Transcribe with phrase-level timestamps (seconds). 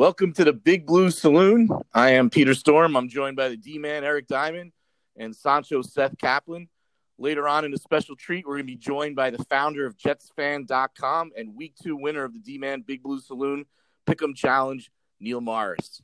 [0.00, 1.68] Welcome to the Big Blue Saloon.
[1.92, 2.96] I am Peter Storm.
[2.96, 4.72] I'm joined by the D Man Eric Diamond
[5.18, 6.70] and Sancho Seth Kaplan.
[7.18, 9.98] Later on in a special treat, we're going to be joined by the founder of
[9.98, 13.66] JetsFan.com and week two winner of the D Man Big Blue Saloon
[14.06, 16.00] Pick'em Challenge, Neil Morris.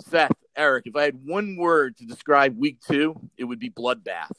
[0.00, 4.32] Seth, Eric, if I had one word to describe week two, it would be bloodbath.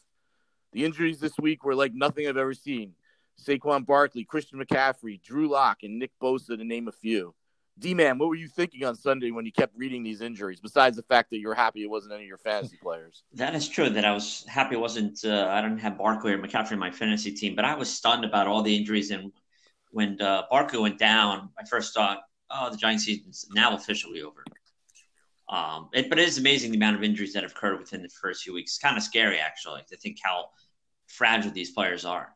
[0.73, 2.95] The injuries this week were like nothing I've ever seen.
[3.41, 7.33] Saquon Barkley, Christian McCaffrey, Drew Lock, and Nick Bosa, to name a few.
[7.79, 10.59] D man, what were you thinking on Sunday when you kept reading these injuries?
[10.59, 13.23] Besides the fact that you were happy it wasn't any of your fantasy players.
[13.33, 13.89] That is true.
[13.89, 15.25] That I was happy it wasn't.
[15.25, 18.25] Uh, I didn't have Barkley or McCaffrey in my fantasy team, but I was stunned
[18.25, 19.09] about all the injuries.
[19.09, 19.31] And
[19.91, 22.19] when uh, Barkley went down, I first thought,
[22.51, 24.43] "Oh, the Giants season's now officially over."
[25.49, 28.09] Um, it, but it is amazing the amount of injuries that have occurred within the
[28.09, 28.73] first few weeks.
[28.73, 30.49] It's kind of scary, actually, to think how
[31.07, 32.35] fragile these players are.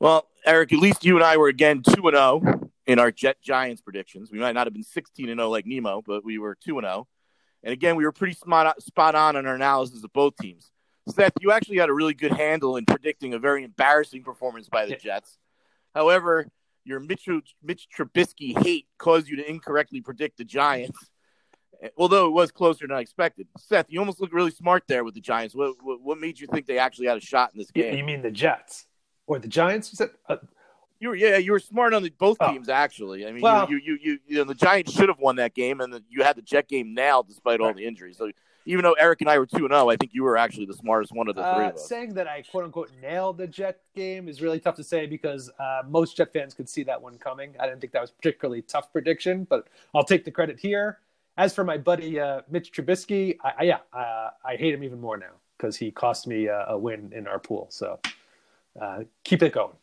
[0.00, 3.10] Well, Eric, at least you and I were again two and zero oh in our
[3.10, 4.30] Jet Giants predictions.
[4.30, 6.86] We might not have been 16 and 0 like Nemo, but we were 2 and
[6.86, 7.08] 0.
[7.62, 10.70] And again, we were pretty spot, spot on in our analysis of both teams.
[11.08, 14.86] Seth, you actually had a really good handle in predicting a very embarrassing performance by
[14.86, 15.38] the Jets.
[15.94, 16.46] However,
[16.84, 17.28] your Mitch,
[17.62, 20.98] Mitch Trubisky hate caused you to incorrectly predict the Giants,
[21.96, 23.48] although it was closer than I expected.
[23.58, 25.54] Seth, you almost look really smart there with the Giants.
[25.54, 27.96] What, what, what made you think they actually had a shot in this game?
[27.96, 28.86] You mean the Jets
[29.26, 29.92] or the Giants?
[29.92, 30.36] You said, uh,
[31.04, 32.50] you were yeah, you were smart on the, both oh.
[32.50, 33.26] teams actually.
[33.26, 35.82] I mean, well, you, you, you you know the Giants should have won that game,
[35.82, 38.16] and the, you had the Jet game nailed despite all the injuries.
[38.16, 38.30] So
[38.64, 40.64] even though Eric and I were two and zero, oh, I think you were actually
[40.64, 41.64] the smartest one of the three.
[41.64, 41.86] Uh, of us.
[41.86, 45.50] Saying that I quote unquote nailed the Jet game is really tough to say because
[45.58, 47.54] uh, most Jet fans could see that one coming.
[47.60, 51.00] I didn't think that was particularly tough prediction, but I'll take the credit here.
[51.36, 55.00] As for my buddy uh, Mitch Trubisky, I, I yeah, uh, I hate him even
[55.00, 57.66] more now because he cost me a, a, win in our pool.
[57.70, 58.00] So
[58.80, 59.74] uh, keep it going.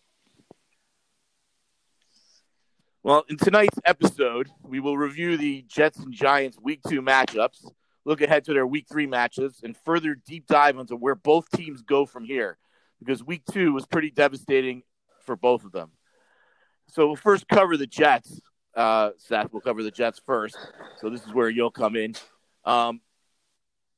[3.03, 7.67] Well, in tonight's episode, we will review the Jets and Giants week two matchups,
[8.06, 11.81] look ahead to their week three matches, and further deep dive into where both teams
[11.81, 12.59] go from here
[13.00, 14.84] because week two was pretty devastating
[15.25, 15.89] for both of them.
[16.89, 18.39] So we'll first cover the Jets.
[18.75, 20.59] Uh, Seth, we'll cover the Jets first.
[20.97, 22.13] So this is where you'll come in.
[22.66, 23.01] Um,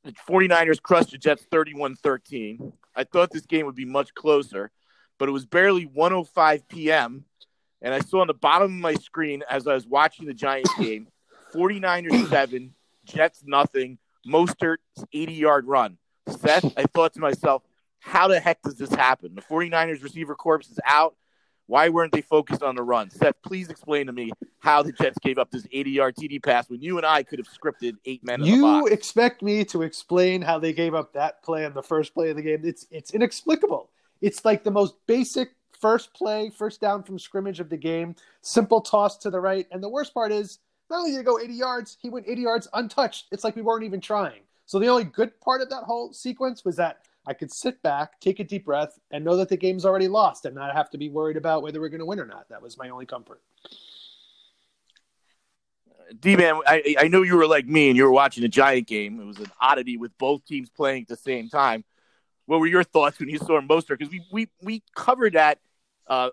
[0.06, 2.72] the 49ers crushed the Jets 31 13.
[2.96, 4.72] I thought this game would be much closer,
[5.20, 7.26] but it was barely 105 p.m
[7.84, 10.74] and I saw on the bottom of my screen as I was watching the Giants
[10.80, 11.08] game,
[11.54, 12.74] 49ers seven,
[13.06, 15.98] Jets nothing, Mostert's 80 yard run.
[16.28, 17.62] Seth, I thought to myself,
[18.00, 19.36] how the heck does this happen?
[19.36, 21.16] The 49ers receiver corps is out.
[21.68, 23.10] Why weren't they focused on the run?
[23.10, 26.70] Seth, please explain to me how the Jets gave up this 80 yard TD pass
[26.70, 28.44] when you and I could have scripted eight men.
[28.44, 32.30] you expect me to explain how they gave up that play on the first play
[32.30, 32.62] of the game?
[32.64, 33.90] It's it's inexplicable.
[34.22, 35.50] It's like the most basic
[35.84, 39.68] first play, first down from scrimmage of the game, simple toss to the right.
[39.70, 42.42] And the worst part is, not only did he go 80 yards, he went 80
[42.42, 43.26] yards untouched.
[43.34, 44.44] It's like we weren't even trying.
[44.66, 48.22] So the only good part of that whole sequence was that I could sit back,
[48.22, 50.98] take a deep breath, and know that the game's already lost and not have to
[50.98, 52.48] be worried about whether we're going to win or not.
[52.48, 53.42] That was my only comfort.
[56.18, 58.88] D man, I, I know you were like me and you were watching a Giant
[58.88, 59.20] game.
[59.20, 61.84] It was an oddity with both teams playing at the same time.
[62.46, 64.00] What were your thoughts when you saw Mostert?
[64.00, 65.60] Because we, we we covered that
[66.08, 66.30] uh,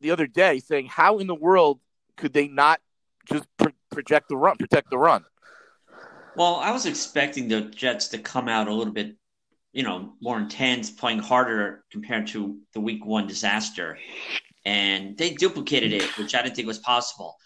[0.00, 1.80] the other day saying, how in the world
[2.16, 2.80] could they not
[3.26, 3.46] just
[3.90, 5.24] project the run, protect the run?
[6.36, 9.16] Well, I was expecting the Jets to come out a little bit,
[9.72, 13.98] you know, more intense, playing harder compared to the Week One disaster,
[14.64, 17.36] and they duplicated it, which I didn't think was possible.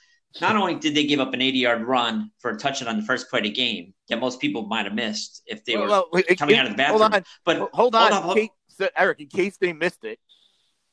[0.41, 3.31] Not only did they give up an 80-yard run for a touchdown on the first
[3.31, 6.57] play of the game that most people might have missed if they were well, coming
[6.57, 8.49] it, out of the bathroom, hold on, but hold on, hold on, hold on.
[8.79, 10.19] Case, Eric, in case they missed it,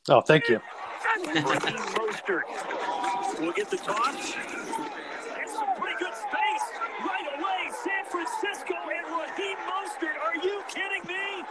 [0.09, 0.59] Oh, thank you.
[1.25, 2.41] Mostert
[3.39, 4.15] will get the toss.
[4.15, 6.65] It's some pretty good space
[7.05, 7.71] right away.
[7.83, 10.17] San Francisco and Raheem Mostert.
[10.25, 11.43] Are you kidding me?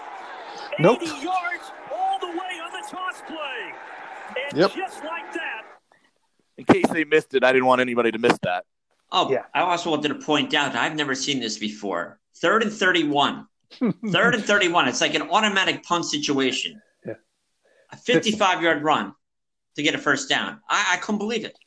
[0.74, 1.00] 80 nope.
[1.22, 3.72] yards all the way on the toss play.
[4.50, 4.72] And yep.
[4.74, 5.62] just like that.
[6.58, 8.64] In case they missed it, I didn't want anybody to miss that.
[9.12, 9.44] Oh, yeah.
[9.54, 12.18] I also wanted to point out I've never seen this before.
[12.38, 13.46] Third and 31.
[14.10, 14.88] Third and 31.
[14.88, 16.80] It's like an automatic punt situation
[17.92, 19.14] a 55 yard run
[19.76, 20.60] to get a first down.
[20.68, 21.58] I, I couldn't believe it.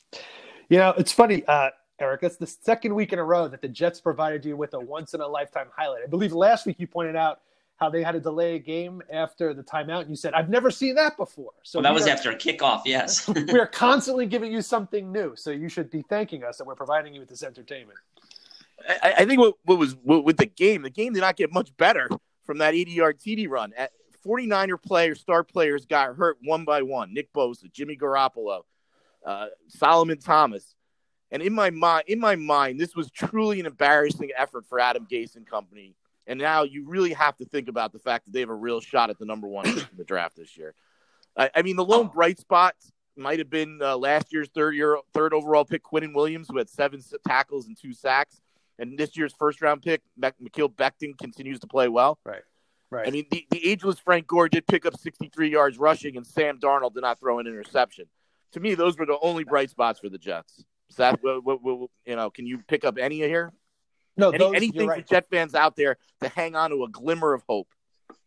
[0.69, 2.23] You know, it's funny, uh, Eric.
[2.23, 5.13] It's the second week in a row that the Jets provided you with a once
[5.13, 6.03] in a lifetime highlight.
[6.03, 7.41] I believe last week you pointed out
[7.77, 10.71] how they had to delay a game after the timeout, and you said, "I've never
[10.71, 12.83] seen that before." So well, that was are, after a kickoff.
[12.85, 16.65] Yes, we are constantly giving you something new, so you should be thanking us that
[16.65, 17.97] we're providing you with this entertainment.
[18.87, 21.51] I, I think what, what was what, with the game, the game did not get
[21.51, 22.09] much better
[22.43, 23.73] from that 80 yard TD run.
[24.25, 27.13] 49er players, star players got hurt one by one.
[27.13, 28.61] Nick Bosa, Jimmy Garoppolo,
[29.25, 30.75] uh, Solomon Thomas.
[31.31, 35.07] And in my mind, in my mind, this was truly an embarrassing effort for Adam
[35.09, 35.95] Gase and company.
[36.27, 38.79] And now you really have to think about the fact that they have a real
[38.79, 40.73] shot at the number one in the draft this year.
[41.35, 42.75] I, I mean, the lone bright spot
[43.15, 46.69] might have been uh, last year's third year, third overall pick, Quinnen Williams, who had
[46.69, 48.41] seven tackles and two sacks.
[48.79, 52.19] And this year's first round pick, Mekhi Becton, continues to play well.
[52.23, 52.41] Right.
[52.93, 53.07] Right.
[53.07, 56.59] I mean, the, the ageless Frank Gore did pick up 63 yards rushing, and Sam
[56.59, 58.05] Darnold did not throw an interception.
[58.51, 60.63] To me, those were the only bright spots for the Jets.
[60.91, 62.29] Is that what, what, what you know?
[62.29, 63.51] Can you pick up any of here?
[64.15, 65.01] No, any, those, anything right.
[65.01, 67.67] for Jet fans out there to hang on to a glimmer of hope.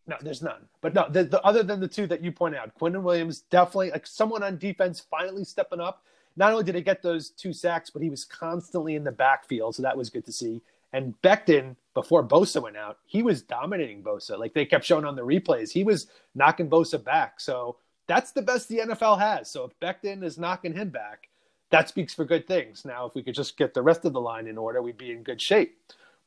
[0.05, 0.67] No, there's none.
[0.81, 3.91] But no, the, the, other than the two that you point out, Quinnen Williams definitely
[3.91, 6.03] like someone on defense finally stepping up.
[6.35, 9.75] Not only did he get those two sacks, but he was constantly in the backfield,
[9.75, 10.61] so that was good to see.
[10.91, 14.37] And Becton, before Bosa went out, he was dominating Bosa.
[14.37, 16.05] Like they kept showing on the replays, he was
[16.35, 17.39] knocking Bosa back.
[17.39, 19.49] So that's the best the NFL has.
[19.49, 21.29] So if Becton is knocking him back,
[21.71, 22.85] that speaks for good things.
[22.85, 25.09] Now, if we could just get the rest of the line in order, we'd be
[25.09, 25.75] in good shape.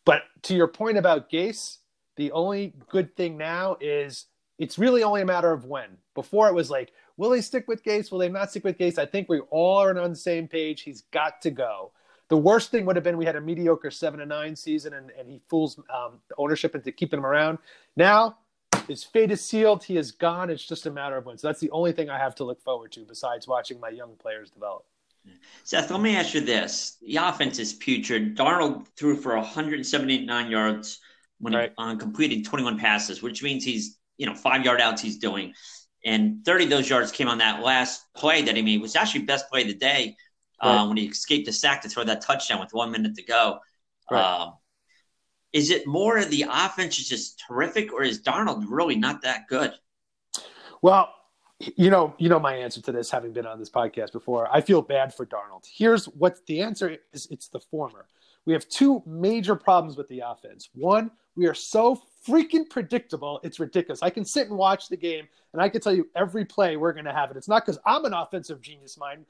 [0.04, 1.76] But to your point about Gase,
[2.16, 4.26] the only good thing now is
[4.58, 5.98] it's really only a matter of when.
[6.16, 8.10] Before it was like, will they stick with Gase?
[8.10, 8.98] Will they not stick with Gase?
[8.98, 10.80] I think we all are on the same page.
[10.80, 11.92] He's got to go.
[12.30, 15.10] The worst thing would have been we had a mediocre seven to nine season, and,
[15.18, 17.58] and he fools um, the ownership into keeping him around.
[17.96, 18.38] Now
[18.86, 19.82] his fate is sealed.
[19.82, 20.48] He is gone.
[20.48, 21.36] It's just a matter of when.
[21.38, 24.14] So that's the only thing I have to look forward to besides watching my young
[24.16, 24.84] players develop.
[25.64, 28.36] Seth, let me ask you this: the offense is putrid.
[28.36, 31.00] Darnold threw for 179 yards
[31.40, 31.70] when Right.
[31.70, 35.52] he on completed 21 passes, which means he's you know five yard outs he's doing,
[36.04, 39.24] and 30 of those yards came on that last play that he made, was actually
[39.24, 40.16] best play of the day
[40.62, 40.76] Right.
[40.76, 43.60] uh, when he escaped the sack to throw that touchdown with one minute to go.
[44.10, 44.22] Right.
[44.22, 44.54] Um,
[45.52, 49.72] is it more the offense is just terrific, or is Darnold really not that good?
[50.82, 51.12] Well,
[51.58, 54.48] you know, you know my answer to this, having been on this podcast before.
[54.50, 55.64] I feel bad for Darnold.
[55.70, 58.06] Here's what the answer is: it's the former.
[58.46, 60.70] We have two major problems with the offense.
[60.74, 64.02] One, we are so freaking predictable; it's ridiculous.
[64.02, 66.92] I can sit and watch the game, and I can tell you every play we're
[66.92, 67.36] going to have it.
[67.36, 69.26] It's not because I'm an offensive genius mind,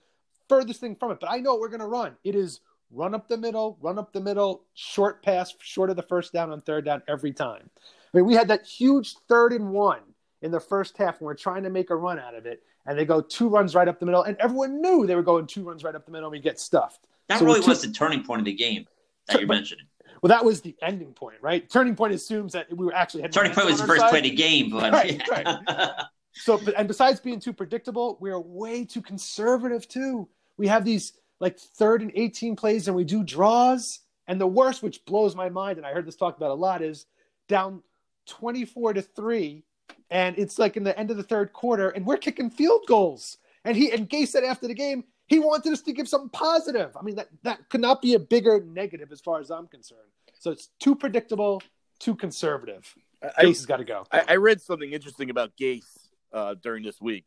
[0.51, 2.17] furthest thing from it, but I know what we're going to run.
[2.25, 2.61] It is
[2.93, 6.51] run up the middle, run up the middle, short pass, short of the first down
[6.51, 7.71] on third down every time.
[8.13, 10.01] I mean, we had that huge third and one
[10.43, 12.99] in the first half when we're trying to make a run out of it, and
[12.99, 15.63] they go two runs right up the middle, and everyone knew they were going two
[15.63, 17.07] runs right up the middle, and we get stuffed.
[17.29, 18.87] That So really two- was the turning point of the game
[19.29, 19.87] that you're mentioning.
[20.23, 21.71] Well, that was the ending point, right?
[21.71, 24.11] Turning point assumes that we were actually Turning point was the first side.
[24.11, 24.93] play of the game, but
[25.31, 25.47] Right,
[26.33, 30.29] So, and besides being too predictable, we are way too conservative too.
[30.61, 34.01] We have these like third and 18 plays and we do draws.
[34.29, 36.83] And the worst, which blows my mind, and I heard this talked about a lot,
[36.83, 37.07] is
[37.49, 37.83] down
[38.27, 39.65] 24 to three.
[40.11, 43.39] And it's like in the end of the third quarter, and we're kicking field goals.
[43.65, 46.95] And he and Gay said after the game, he wanted us to give something positive.
[46.95, 50.11] I mean, that, that could not be a bigger negative as far as I'm concerned.
[50.39, 51.63] So it's too predictable,
[51.99, 52.95] too conservative.
[53.23, 54.05] I, Gase has got to go.
[54.13, 57.25] I, I read something interesting about Gase uh, during this week.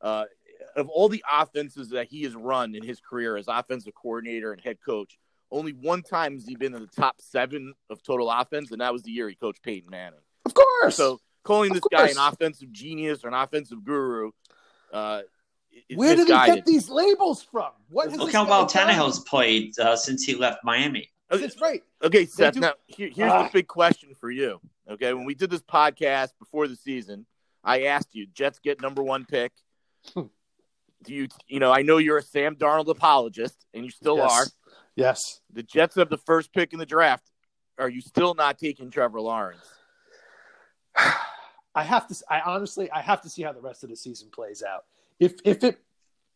[0.00, 0.26] Uh,
[0.74, 4.60] of all the offenses that he has run in his career as offensive coordinator and
[4.60, 5.18] head coach,
[5.50, 8.92] only one time has he been in the top seven of total offense, and that
[8.92, 10.18] was the year he coached Peyton Manning.
[10.44, 10.96] Of course.
[10.96, 14.32] So calling Of this guy an offensive genius or an offensive guru,
[14.92, 15.22] uh,
[15.94, 17.70] Where did he get these labels from?
[17.90, 18.88] What has Look how guy well done?
[18.88, 21.10] Tannehill's played uh, since he left Miami.
[21.30, 21.82] That's right.
[22.02, 22.54] Okay, Seth.
[22.54, 23.44] do- Now here, here's Ah.
[23.44, 24.60] the big question for you.
[24.88, 27.26] Okay, when we did this podcast before the season,
[27.64, 29.52] I asked you, Jets get number one pick.
[31.06, 34.32] Do you, you know, I know you're a Sam Darnold apologist, and you still Yes.
[34.32, 34.46] are.
[34.96, 35.40] Yes.
[35.52, 37.30] The Jets have the first pick in the draft.
[37.78, 39.66] Are you still not taking Trevor Lawrence?
[40.96, 42.24] I have to.
[42.30, 44.84] I honestly, I have to see how the rest of the season plays out.
[45.20, 45.78] If if it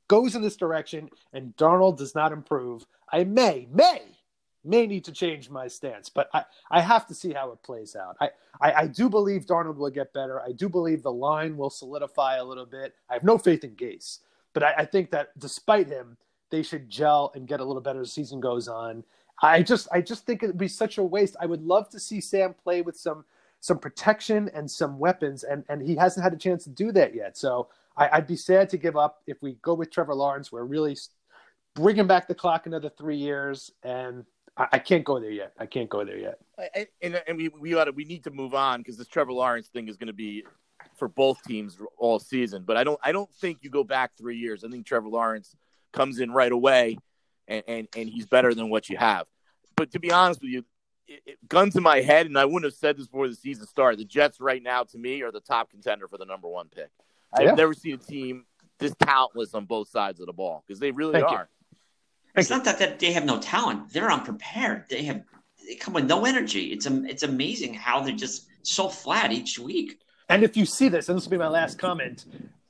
[0.09, 4.03] goes in this direction and Darnold does not improve, I may may
[4.63, 6.11] may need to change my stance.
[6.11, 8.17] But I I have to see how it plays out.
[8.21, 10.43] I I, I do believe Darnold will get better.
[10.43, 12.95] I do believe the line will solidify a little bit.
[13.09, 14.19] I have no faith in Gase,
[14.53, 16.17] but I, I think that despite him,
[16.51, 19.05] they should gel and get a little better as the season goes on.
[19.43, 21.37] I just I just think it'd be such a waste.
[21.41, 23.25] I would love to see Sam play with some
[23.61, 27.15] some protection and some weapons, and and he hasn't had a chance to do that
[27.15, 27.37] yet.
[27.37, 30.53] So I, I'd be sad to give up if we go with Trevor Lawrence.
[30.53, 30.97] We're really
[31.75, 34.25] bringing back the clock another three years, and
[34.57, 35.53] I, I can't go there yet.
[35.59, 36.39] I can't go there yet.
[37.03, 39.89] And, and we we to, we need to move on because this Trevor Lawrence thing
[39.89, 40.45] is going to be
[41.01, 42.63] for both teams all season.
[42.65, 44.63] But I don't I don't think you go back three years.
[44.63, 45.57] I think Trevor Lawrence
[45.93, 46.99] comes in right away,
[47.49, 49.27] and and, and he's better than what you have.
[49.77, 50.65] But to be honest with you,
[51.09, 53.67] it, it, guns in my head, and I wouldn't have said this before the season
[53.67, 53.99] started.
[53.99, 56.91] The Jets right now, to me, are the top contender for the number one pick.
[57.33, 57.55] Oh, I've Yeah.
[57.55, 58.45] never seen a team
[58.79, 61.37] this talentless on both sides of the ball because they really Thank you.
[61.37, 61.49] are.
[62.37, 64.85] It's not that, that they have no talent; they're unprepared.
[64.91, 65.25] They have
[65.67, 66.73] they come with no energy.
[66.73, 69.99] It's it's amazing how they're just so flat each week.
[70.31, 72.25] And if you see this, and this will be my last comment,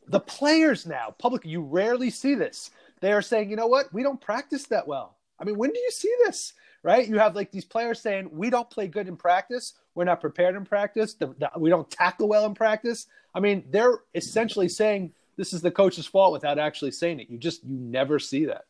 [0.09, 2.71] the players now, public, you rarely see this.
[3.01, 5.17] They are saying, you know what, we don't practice that well.
[5.39, 6.55] I mean, when do you see this?
[6.83, 7.07] Right?
[7.07, 9.75] You have like these players saying, we don't play good in practice.
[9.95, 11.13] We're not prepared in practice.
[11.13, 13.07] The, the, we don't tackle well in practice.
[13.35, 17.29] I mean, they're essentially saying this is the coach's fault without actually saying it.
[17.29, 18.65] You just, you never see that.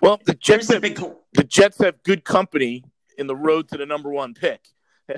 [0.00, 1.00] Well, the Jets, have, big
[1.32, 2.84] the Jets have good company
[3.16, 4.60] in the road to the number one pick.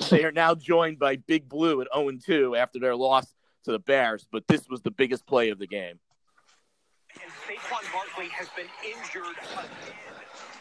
[0.10, 3.34] They are now joined by Big Blue at 0 2 after their loss
[3.64, 5.98] to the Bears, but this was the biggest play of the game.
[7.20, 9.68] And Saquon Barkley has been injured again.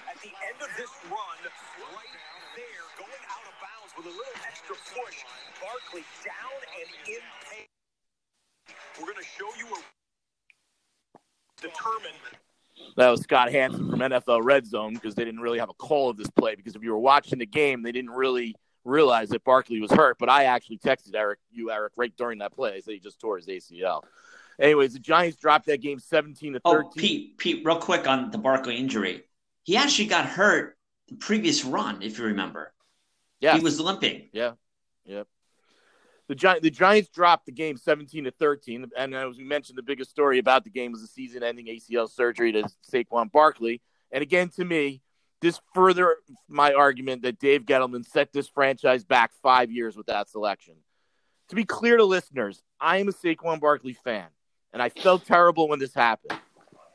[0.10, 1.40] At the end of this run,
[1.96, 2.12] right
[2.56, 5.24] there, going out of bounds with a little extra push.
[5.62, 7.68] Barkley down and in pain.
[9.00, 9.80] We're going to show you a
[11.62, 12.18] determined
[12.98, 16.10] That was Scott Hanson from NFL Red Zone because they didn't really have a call
[16.10, 19.44] of this play because if you were watching the game, they didn't really realize that
[19.44, 20.18] Barkley was hurt.
[20.20, 22.74] But I actually texted Eric, you Eric, right during that play.
[22.76, 24.04] I said he just tore his ACL.
[24.60, 26.84] Anyways, the Giants dropped that game 17 to 13.
[26.86, 29.24] Oh, Pete, Pete, real quick on the Barkley injury.
[29.64, 32.74] He actually got hurt the previous run, if you remember.
[33.40, 34.30] Yeah, He was limping.
[34.34, 34.52] Yeah,
[35.06, 35.24] yeah.
[36.28, 39.84] The Gi- the Giants dropped the game 17 to 13, and as we mentioned, the
[39.84, 43.82] biggest story about the game was the season-ending ACL surgery to Saquon Barkley.
[44.12, 45.02] And again, to me,
[45.42, 46.18] this further
[46.48, 50.76] my argument that Dave Gettleman set this franchise back five years with that selection.
[51.50, 54.28] To be clear to listeners, I am a Saquon Barkley fan,
[54.72, 56.40] and I felt terrible when this happened.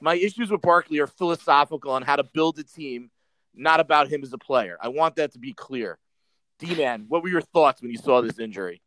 [0.01, 3.11] My issues with Barkley are philosophical on how to build a team,
[3.55, 4.79] not about him as a player.
[4.81, 5.99] I want that to be clear.
[6.59, 8.81] D-Man, what were your thoughts when you saw this injury?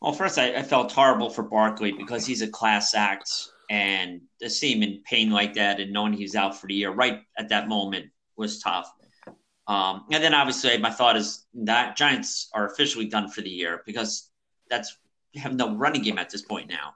[0.00, 4.48] Well, first, I, I felt horrible for Barkley because he's a class act, and to
[4.50, 7.48] see him in pain like that and knowing he's out for the year right at
[7.48, 8.06] that moment
[8.36, 8.92] was tough.
[9.66, 13.82] Um, and then obviously, my thought is that Giants are officially done for the year
[13.84, 14.30] because
[14.70, 14.96] that's
[15.34, 16.94] have no running game at this point now,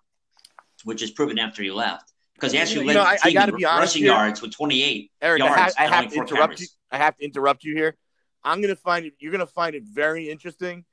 [0.84, 3.32] which is proven after he left because he actually You led know, the I- I
[3.32, 4.12] gotta be honest rushing here.
[4.12, 6.66] yards with 28 Eric, I, ha- I have to interrupt you.
[6.90, 7.96] I have to interrupt you here.
[8.44, 9.14] I'm gonna find it.
[9.18, 10.84] You're gonna find it very interesting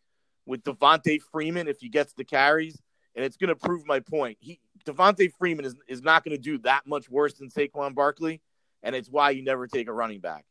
[0.46, 2.82] with Devonta Freeman if he gets the carries,
[3.16, 4.38] and it's gonna prove my point.
[4.42, 8.42] He Devonta Freeman is is not gonna do that much worse than Saquon Barkley,
[8.82, 10.46] and it's why you never take a running back.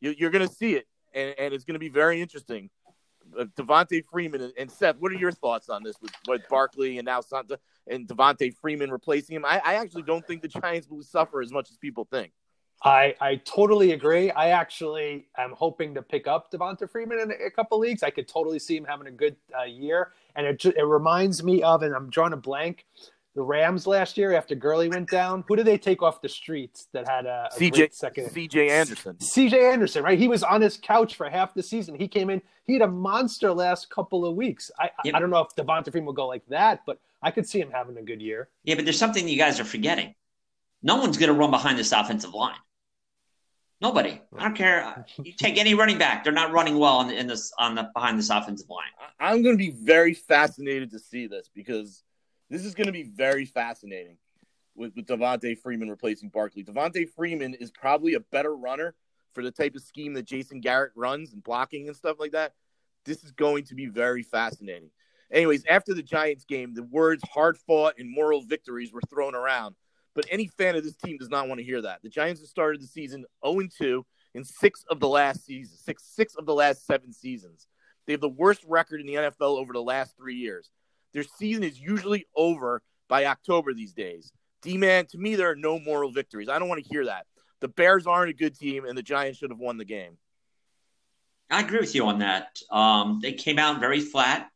[0.00, 2.70] You, you're gonna see it, and, and it's gonna be very interesting.
[3.38, 7.06] Uh, Devonta Freeman and, Seth, what are your thoughts on this with, with Barkley and
[7.06, 9.44] now Santa and Devonta Freeman replacing him?
[9.44, 12.32] I, I actually don't think the Giants will suffer as much as people think.
[12.82, 14.30] I, I totally agree.
[14.30, 18.02] I actually am hoping to pick up Devonta Freeman in a, a couple leagues.
[18.02, 21.62] I could totally see him having a good uh, year, and it it reminds me
[21.62, 22.86] of, and I'm drawing a blank,
[23.40, 25.44] the Rams last year after Gurley went down.
[25.48, 28.26] Who did they take off the streets that had a, a CJ great second?
[28.26, 29.14] CJ Anderson.
[29.16, 30.18] CJ Anderson, right?
[30.18, 31.94] He was on his couch for half the season.
[31.98, 32.42] He came in.
[32.64, 34.70] He had a monster last couple of weeks.
[34.78, 35.14] I I- Yep.
[35.14, 37.70] I don't know if Devonta Freeman will go like that, but I could see him
[37.70, 38.50] having a good year.
[38.64, 40.14] Yeah, but there's something you guys are forgetting.
[40.82, 42.58] No one's going to run behind this offensive line.
[43.80, 44.20] Nobody.
[44.36, 45.06] I don't care.
[45.24, 48.18] You take any running back; they're not running well in, in this on the behind
[48.18, 48.92] this offensive line.
[49.18, 52.02] I'm going to be very fascinated to see this because
[52.50, 54.18] this is going to be very fascinating
[54.74, 56.64] with, with Devonta Freeman replacing Barkley.
[56.64, 58.94] Devonta Freeman is probably a better runner
[59.32, 62.54] for the type of scheme that Jason Garrett runs and blocking and stuff like that.
[63.04, 64.90] This is going to be very fascinating.
[65.32, 69.76] Anyways, after the Giants game, the words hard fought and moral victories were thrown around.
[70.14, 72.02] But any fan of this team does not want to hear that.
[72.02, 74.04] The Giants have started the season 0 2
[74.34, 77.68] in six of the last season, six six of the last seven seasons.
[78.06, 80.70] They have the worst record in the NFL over the last three years.
[81.12, 84.32] Their season is usually over by October these days.
[84.62, 86.48] D man, to me, there are no moral victories.
[86.48, 87.26] I don't want to hear that.
[87.60, 90.16] The Bears aren't a good team, and the Giants should have won the game.
[91.50, 92.58] I agree with you on that.
[92.70, 94.50] Um, they came out very flat,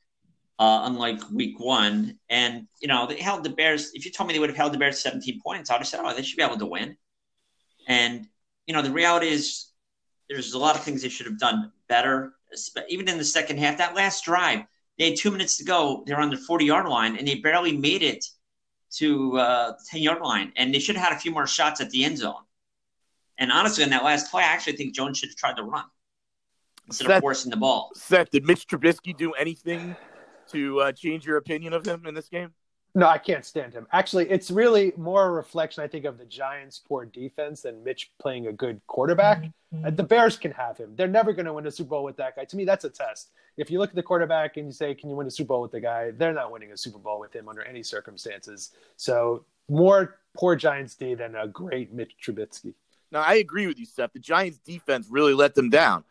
[0.58, 3.90] uh, unlike Week One, and you know they held the Bears.
[3.94, 6.00] If you told me they would have held the Bears 17 points, I'd have said,
[6.02, 6.96] "Oh, they should be able to win."
[7.88, 8.26] And
[8.66, 9.73] you know the reality is,
[10.28, 12.34] there's a lot of things they should have done better.
[12.88, 14.64] Even in the second half, that last drive,
[14.98, 16.04] they had two minutes to go.
[16.06, 18.24] They're on the 40 yard line, and they barely made it
[18.96, 21.80] to uh, the 10 yard line, and they should have had a few more shots
[21.80, 22.42] at the end zone.
[23.38, 25.84] And honestly, in that last play, I actually think Jones should have tried to run
[26.86, 27.90] instead Seth- of forcing the ball.
[27.94, 29.96] Seth, did Mitch Trubisky do anything
[30.50, 32.52] to uh, change your opinion of him in this game?
[32.96, 33.88] No, I can't stand him.
[33.92, 38.12] Actually, it's really more a reflection, I think, of the Giants' poor defense than Mitch
[38.20, 39.46] playing a good quarterback.
[39.84, 40.94] Uh, The Bears can have him.
[40.94, 42.44] They're never going to win a Super Bowl with that guy.
[42.44, 43.30] To me, that's a test.
[43.56, 45.62] If you look at the quarterback and you say, "Can you win a Super Bowl
[45.62, 48.70] with the guy?" They're not winning a Super Bowl with him under any circumstances.
[48.96, 52.74] So, more poor Giants D than a great Mitch Trubisky.
[53.10, 54.12] Now, I agree with you, Seth.
[54.12, 56.04] The Giants' defense really let them down.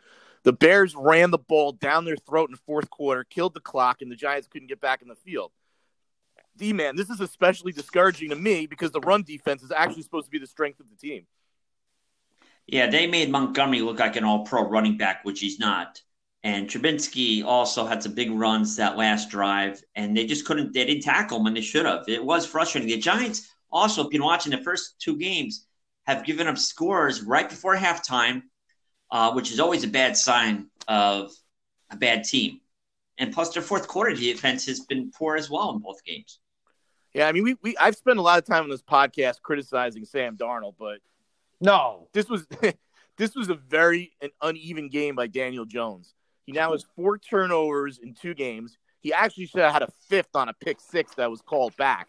[0.43, 4.01] The Bears ran the ball down their throat in the fourth quarter, killed the clock,
[4.01, 5.51] and the Giants couldn't get back in the field.
[6.57, 10.25] D man, this is especially discouraging to me because the run defense is actually supposed
[10.25, 11.25] to be the strength of the team.
[12.67, 16.01] Yeah, they made Montgomery look like an all pro running back, which he's not.
[16.43, 20.86] And Trubinsky also had some big runs that last drive, and they just couldn't, they
[20.86, 22.03] didn't tackle him when they should have.
[22.07, 22.89] It was frustrating.
[22.89, 25.65] The Giants also, if you've been watching the first two games,
[26.05, 28.43] have given up scores right before halftime,
[29.10, 31.31] uh, which is always a bad sign of
[31.89, 32.60] a bad team.
[33.17, 36.39] And plus, their fourth quarter defense has been poor as well in both games.
[37.13, 40.05] Yeah, I mean, we, we I've spent a lot of time on this podcast criticizing
[40.05, 41.00] Sam Darnold, but
[41.62, 42.08] No.
[42.13, 42.48] this was
[43.17, 46.15] this was a very an uneven game by Daniel Jones.
[46.46, 48.77] He now has four turnovers in two games.
[49.00, 52.08] He actually should have had a fifth on a pick six that was called back.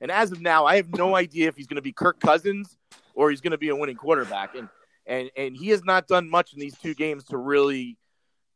[0.00, 2.76] And as of now, I have no idea if he's going to be Kirk Cousins
[3.14, 4.54] or he's going to be a winning quarterback.
[4.54, 4.68] And
[5.06, 7.97] and and he has not done much in these two games to really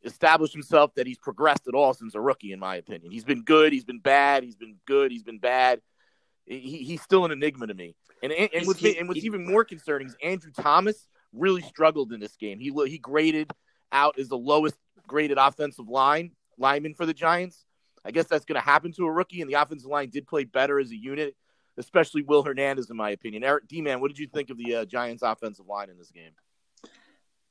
[0.05, 3.13] establish himself that he's progressed at all since a rookie, in my opinion.
[3.13, 5.81] He's been good, he's been bad, he's been good, he's been bad.
[6.47, 7.95] He, he's still an enigma to me.
[8.23, 11.63] And and, and what's, He's- and what's he- even more concerning is Andrew Thomas really
[11.63, 12.59] struggled in this game.
[12.61, 13.51] He he graded
[13.93, 17.65] out as the lowest graded offensive line lineman for the Giants.
[18.05, 20.43] I guess that's going to happen to a rookie, and the offensive line did play
[20.45, 21.37] better as a unit,
[21.77, 23.45] especially Will Hernandez, in my opinion.
[23.45, 26.11] Eric D man, what did you think of the uh, Giants' offensive line in this
[26.11, 26.33] game?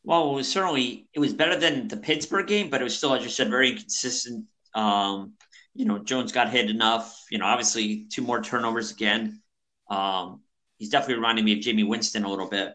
[0.04, 3.14] Well, it was certainly it was better than the Pittsburgh game, but it was still,
[3.14, 4.46] as you said, very inconsistent.
[4.74, 5.34] Um,
[5.74, 7.26] you know, Jones got hit enough.
[7.30, 9.42] You know, obviously two more turnovers again.
[9.90, 10.42] Um,
[10.78, 12.74] he's definitely reminding me of Jameis Winston a little bit.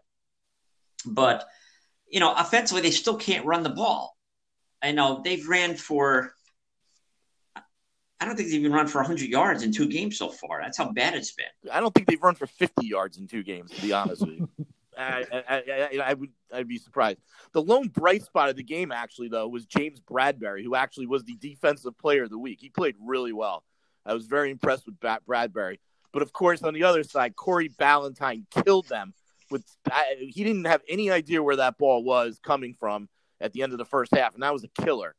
[1.05, 1.47] But
[2.09, 4.17] you know, offensively, they still can't run the ball.
[4.83, 6.33] I know they've ran for.
[8.19, 10.63] I don't think they've even run for 100 yards in two games so far.
[10.63, 11.47] That's how bad it's been.
[11.71, 14.39] I don't think they've run for 50 yards in two games, to be honest with
[14.39, 14.49] you.
[14.97, 17.21] I, I, I, I would I'd be surprised.
[17.53, 21.25] The lone bright spot of the game, actually, though, was James Bradberry, who actually was
[21.25, 22.59] the defensive player of the week.
[22.61, 23.65] He played really well.
[24.05, 25.79] I was very impressed with Bradberry.
[26.13, 29.13] But of course, on the other side, Corey Ballentine killed them.
[29.51, 29.65] With
[30.19, 33.09] he didn't have any idea where that ball was coming from
[33.41, 35.15] at the end of the first half, and that was a killer.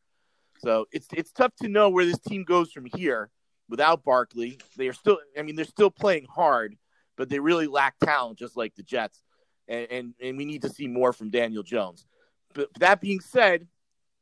[0.60, 3.30] So it's it's tough to know where this team goes from here
[3.70, 4.60] without Barkley.
[4.76, 6.76] They are still, I mean, they're still playing hard,
[7.16, 9.22] but they really lack talent, just like the Jets.
[9.68, 12.06] And and, and we need to see more from Daniel Jones.
[12.54, 13.68] But that being said,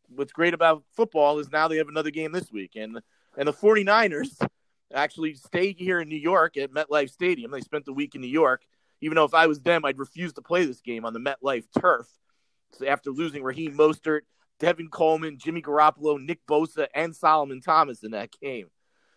[0.09, 2.99] what's great about football is now they have another game this week, and
[3.37, 4.47] and the 49ers
[4.93, 7.51] actually stayed here in New York at MetLife Stadium.
[7.51, 8.63] They spent the week in New York.
[9.01, 11.65] Even though if I was them, I'd refuse to play this game on the MetLife
[11.79, 12.07] turf.
[12.71, 14.21] So after losing Raheem Mostert,
[14.59, 18.67] Tevin Coleman, Jimmy Garoppolo, Nick Bosa, and Solomon Thomas in that game.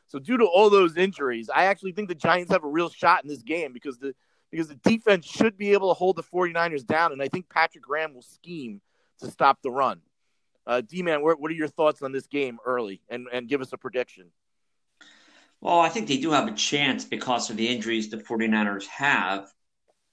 [0.09, 3.23] So due to all those injuries, I actually think the Giants have a real shot
[3.23, 4.15] in this game because the
[4.51, 7.85] because the defense should be able to hold the 49ers down, and I think Patrick
[7.85, 8.81] Graham will scheme
[9.21, 10.01] to stop the run.
[10.67, 13.73] Uh, D-Man, what what are your thoughts on this game early, and, and give us
[13.73, 14.31] a prediction?
[15.61, 19.51] Well, I think they do have a chance because of the injuries the 49ers have.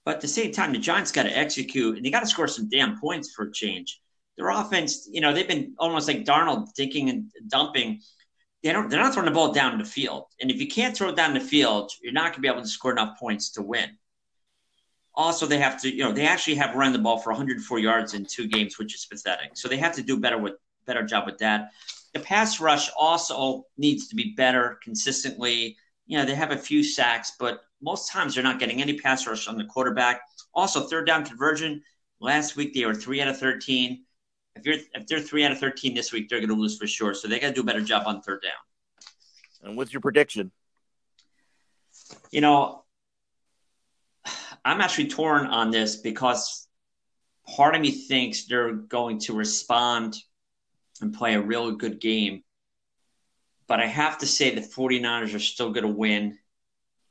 [0.04, 2.48] But at the same time, the Giants got to execute and they got to score
[2.48, 4.02] some damn points for a change.
[4.38, 8.02] Their offense, you know, they've been almost like Darnold thinking and dumping.
[8.64, 10.26] They don't, they're not throwing the ball down the field.
[10.42, 12.62] And if you can't throw it down the field, you're not going to be able
[12.62, 13.98] to score enough points to win.
[15.16, 18.14] Also, they have to, you know, they actually have run the ball for 104 yards
[18.14, 19.52] in two games, which is pathetic.
[19.54, 21.72] So they have to do better with better job with that.
[22.14, 25.78] The pass rush also needs to be better consistently.
[26.06, 29.28] You know, they have a few sacks, but most times they're not getting any pass
[29.28, 30.22] rush on the quarterback.
[30.54, 31.84] Also, third down conversion.
[32.20, 34.06] Last week they were three out of 13.
[34.56, 36.88] If you're if they're three out of 13 this week, they're going to lose for
[36.88, 37.14] sure.
[37.14, 39.68] So they got to do a better job on third down.
[39.70, 40.52] And what's your prediction?
[42.32, 42.85] You know,
[44.66, 46.68] I'm actually torn on this because
[47.56, 50.18] part of me thinks they're going to respond
[51.02, 52.44] and play a really good game.
[53.68, 56.38] But I have to say the 49ers are still going to win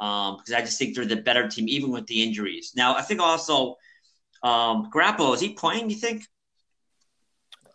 [0.00, 2.72] um, because I just think they're the better team, even with the injuries.
[2.76, 3.76] Now, I think also
[4.42, 6.24] um, Garoppolo, is he playing, you think?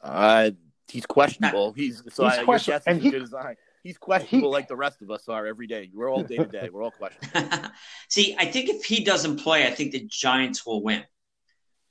[0.04, 0.52] Uh,
[0.90, 1.72] he's questionable.
[1.74, 3.56] He's so He's I, your question- guess is and as he- good as I.
[3.84, 5.90] He's questionable like the rest of us are every day.
[5.94, 6.70] We're all day to day.
[6.72, 7.70] We're all questionable.
[8.10, 11.04] See, I think if he doesn't play, I think the Giants will win.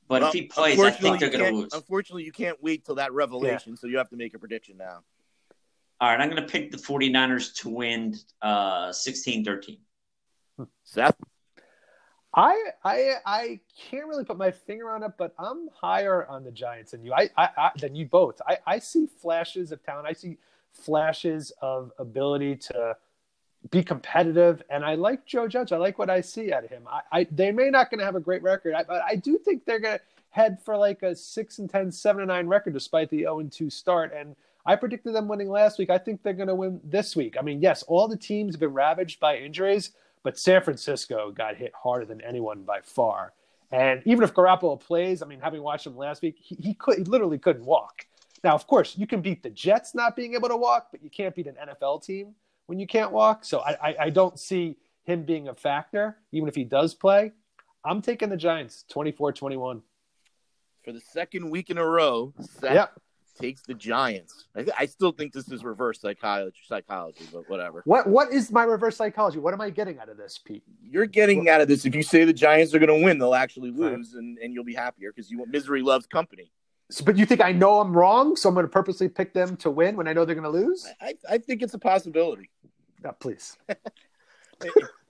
[0.07, 1.73] But Well, if he plays, I think unfortunately, they're you going to can't- lose.
[1.75, 5.01] Unfortunately, you can't wait till that revelation, so you have to make a prediction now.
[6.01, 9.79] All right, I'm going to pick the 49ers to win uh, 16-13.
[10.85, 11.15] Seth,
[12.35, 16.51] I I I can't really put my finger on it, but I'm higher on the
[16.51, 17.13] Giants than you.
[17.13, 18.41] I, I, I than you both.
[18.47, 20.07] I, I see flashes of talent.
[20.09, 20.37] I see
[20.79, 22.97] flashes of ability to
[23.71, 24.63] be competitive.
[24.71, 25.73] And I like Joe Judge.
[25.73, 26.85] I like what I see out of him.
[26.91, 29.65] I, I they may not going to have a great record, but I do think
[29.65, 33.11] they're going to head for like a six and 10, 7 and nine record despite
[33.11, 34.13] the zero and two start.
[34.15, 35.91] And I predicted them winning last week.
[35.91, 37.37] I think they're going to win this week.
[37.39, 41.57] I mean, yes, all the teams have been ravaged by injuries, but San Francisco got
[41.57, 43.33] hit harder than anyone by far.
[43.71, 46.99] And even if Garoppolo plays, I mean, having watched him last week, he, he could
[46.99, 48.07] he literally couldn't walk.
[48.45, 51.11] Now, of course, you can beat the Jets not being able to walk, but you
[51.11, 52.35] can't beat an NFL team
[52.67, 53.45] when you can't walk.
[53.45, 57.33] So I, I, I don't see him being a factor, even if he does play.
[57.85, 59.83] I'm taking the Giants 24 21.
[60.85, 63.01] For the second week in a row, Seth Yep.
[63.41, 64.47] takes the Giants.
[64.55, 67.83] I, th- I still think this is reverse psychology, psychology, but whatever.
[67.85, 69.39] What what is my reverse psychology?
[69.39, 70.63] What am I getting out of this, Pete?
[70.83, 71.85] You're getting out of this.
[71.85, 74.65] If you say the Giants are going to win, they'll actually lose, and, and you'll
[74.65, 76.51] be happier because you misery loves company.
[76.91, 79.57] So, but you think I know I'm wrong, so I'm going to purposely pick them
[79.59, 80.87] to win when I know they're going to lose?
[81.01, 82.51] I, I think it's a possibility.
[83.21, 83.57] Please.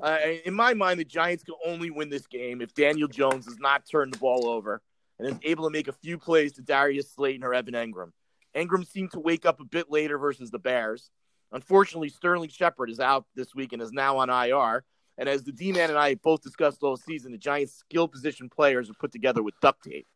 [0.01, 3.59] Uh, in my mind, the Giants can only win this game if Daniel Jones does
[3.59, 4.83] not turn the ball over
[5.19, 8.13] and is able to make a few plays to Darius Slayton or Evan Engram.
[8.55, 11.11] Engram seemed to wake up a bit later versus the Bears.
[11.51, 14.85] Unfortunately, Sterling Shepard is out this week and is now on IR.
[15.17, 18.49] And as the D man and I both discussed all season, the Giants' skill position
[18.49, 20.07] players are put together with duct tape.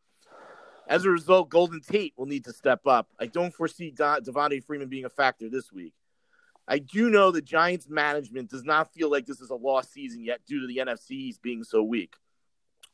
[0.89, 3.09] As a result, Golden Tate will need to step up.
[3.19, 5.95] I don't foresee Don- Devonta Freeman being a factor this week.
[6.67, 10.25] I do know the Giants management does not feel like this is a lost season
[10.25, 12.15] yet due to the NFCs being so weak.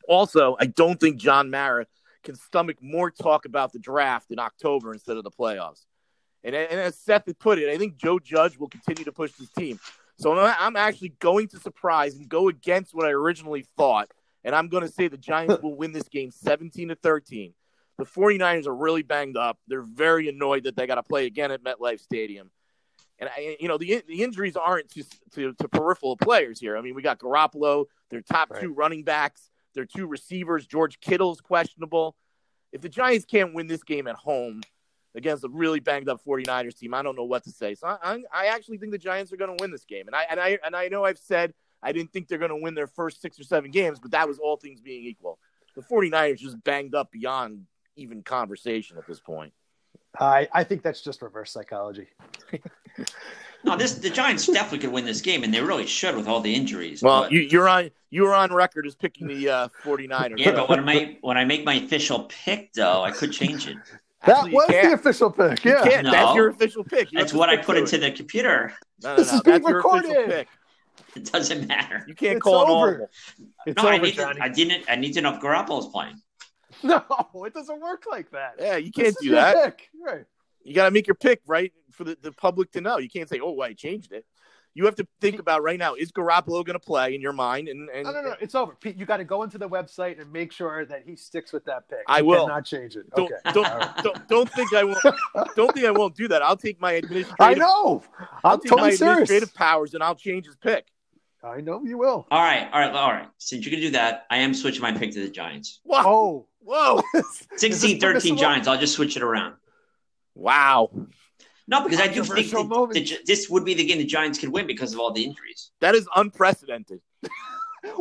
[0.09, 1.87] Also, I don't think John Mara
[2.22, 5.85] can stomach more talk about the draft in October instead of the playoffs.
[6.44, 9.33] And, and as Seth had put it, I think Joe Judge will continue to push
[9.33, 9.79] this team.
[10.18, 14.11] So I'm I'm actually going to surprise and go against what I originally thought.
[14.44, 17.55] And I'm going to say the Giants will win this game 17 to 13.
[17.98, 19.58] The 49ers are really banged up.
[19.66, 22.50] They're very annoyed that they got to play again at MetLife Stadium.
[23.18, 26.76] And I, you know the the injuries aren't just to, to peripheral players here.
[26.76, 28.62] I mean, we got Garoppolo, their top Right.
[28.62, 30.66] two running backs, their two receivers.
[30.68, 32.14] George Kittle's questionable.
[32.72, 34.61] If the Giants can't win this game at home
[35.16, 37.74] against a really banged up 49ers team, I don't know what to say.
[37.74, 40.06] So I, I, I actually think the Giants are going to win this game.
[40.06, 42.56] And I and I and I know I've said I didn't think they're going to
[42.56, 45.40] win their first six or seven games, but that was all things being equal.
[45.74, 47.66] The 49ers just banged up beyond
[47.98, 49.52] even conversation at this point.
[50.18, 52.08] I, I think that's just reverse psychology.
[53.64, 56.40] No, this the Giants definitely could win this game, and they really should with all
[56.40, 57.02] the injuries.
[57.02, 60.38] Well, But- you, you're on you're on record as picking the uh, 49ers.
[60.38, 63.76] yeah, but when I when I make my official pick, though, I could change it.
[64.24, 65.64] That Actually, you was the official pick.
[65.64, 65.82] Yeah.
[65.82, 66.04] can't.
[66.06, 66.12] No.
[66.12, 67.11] That's your official pick.
[67.11, 68.00] You That's have to what I put into it.
[68.00, 68.74] the computer.
[69.02, 69.37] No, no, This no.
[69.38, 70.26] is being That's your recorded.
[70.26, 70.48] pick.
[71.16, 72.04] It doesn't matter.
[72.06, 72.88] You can't It's call an over.
[72.88, 73.11] audible.
[73.66, 74.84] It's No, I need to, I didn't.
[74.88, 76.20] I need to know if Garoppolo's playing.
[76.85, 77.03] No,
[77.45, 78.55] it doesn't work like that.
[78.59, 79.64] Yeah, you can't do that.
[79.79, 79.91] pick.
[80.01, 80.25] Right.
[80.64, 82.99] You got to make your pick right for the, the public to know.
[82.99, 84.25] You can't say, "Oh, I changed it."
[84.75, 87.69] You have to think about right now: is Garoppolo going to play in your mind?
[87.69, 88.35] And, and No, no, no.
[88.41, 88.75] It's over.
[88.81, 91.64] Pete, you got to go into the website and make sure that he sticks with
[91.64, 92.01] that pick.
[92.07, 92.47] I You will.
[92.47, 93.07] not change it.
[93.17, 93.53] don't, okay.
[93.55, 93.97] don't, right.
[94.05, 94.99] don't don't think I won't.
[95.57, 96.43] Don't think I won't do that.
[96.43, 97.37] I'll take my administrative.
[97.41, 98.03] I know.
[98.45, 99.01] I'll I'm take my totally serious.
[99.01, 100.87] administrative powers and I'll change his pick.
[101.42, 102.27] I know you will.
[102.31, 103.29] All right, all right, all right.
[103.38, 105.81] Since you're gonna do that, I am switching my pick to the Giants.
[105.85, 107.01] Whoa, Oh, Whoa!
[107.57, 108.37] 16 13?
[108.37, 108.68] Giants.
[108.68, 109.55] I'll just switch it around.
[110.35, 110.90] Wow!
[111.66, 114.38] No, because I do think Controversial that, that this would be the game the Giants
[114.38, 115.70] could win because of all the injuries.
[115.81, 117.01] That is unprecedented.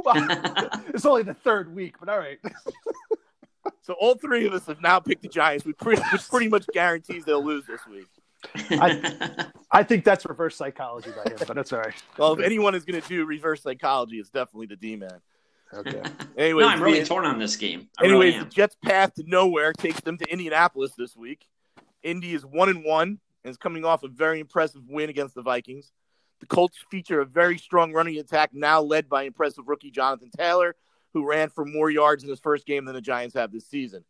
[0.03, 0.15] well,
[0.93, 2.39] it's only the third week, but all right.
[3.81, 6.65] So all three of us have now picked the Giants, which pretty, which pretty much
[6.73, 8.07] guarantees they'll lose this week.
[9.71, 11.93] I think that's reverse psychology by him, but that's all right.
[12.17, 15.21] Well, if anyone is going to do reverse psychology, it's definitely the D-man.
[15.73, 16.01] Okay.
[16.37, 17.89] Anyway, no, I'm really the- torn on this game.
[17.97, 18.49] I Anyways, really the.
[18.51, 21.47] Jets' path to nowhere takes them to Indianapolis this week.
[22.03, 25.41] Indy is one and one and is coming off a very impressive win against the
[25.41, 25.91] Vikings.
[26.39, 30.75] The Colts feature a very strong running attack, now led by impressive rookie Jonathan Taylor,
[31.13, 34.05] who ran for more yards in his first game than the Giants have this season.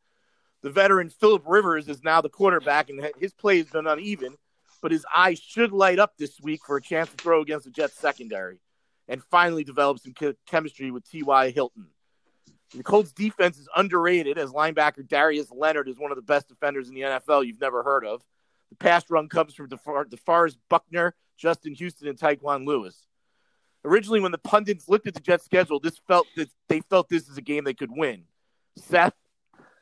[0.63, 4.35] The veteran Philip Rivers is now the quarterback, and his play has been uneven,
[4.81, 7.71] but his eyes should light up this week for a chance to throw against the
[7.71, 8.59] Jets secondary,
[9.07, 10.13] and finally develop some
[10.47, 11.51] chemistry with T.Y.
[11.51, 11.87] Hilton.
[12.75, 16.89] The Colts defense is underrated as linebacker Darius Leonard is one of the best defenders
[16.89, 18.21] in the NFL you've never heard of.
[18.69, 23.07] The pass run comes from DeFar- DeForest Buckner, Justin Houston, and Tyquan Lewis.
[23.85, 27.29] Originally, when the pundits looked at the Jets' schedule, this felt that they felt this
[27.29, 28.23] is a game they could win.
[28.75, 29.13] Seth,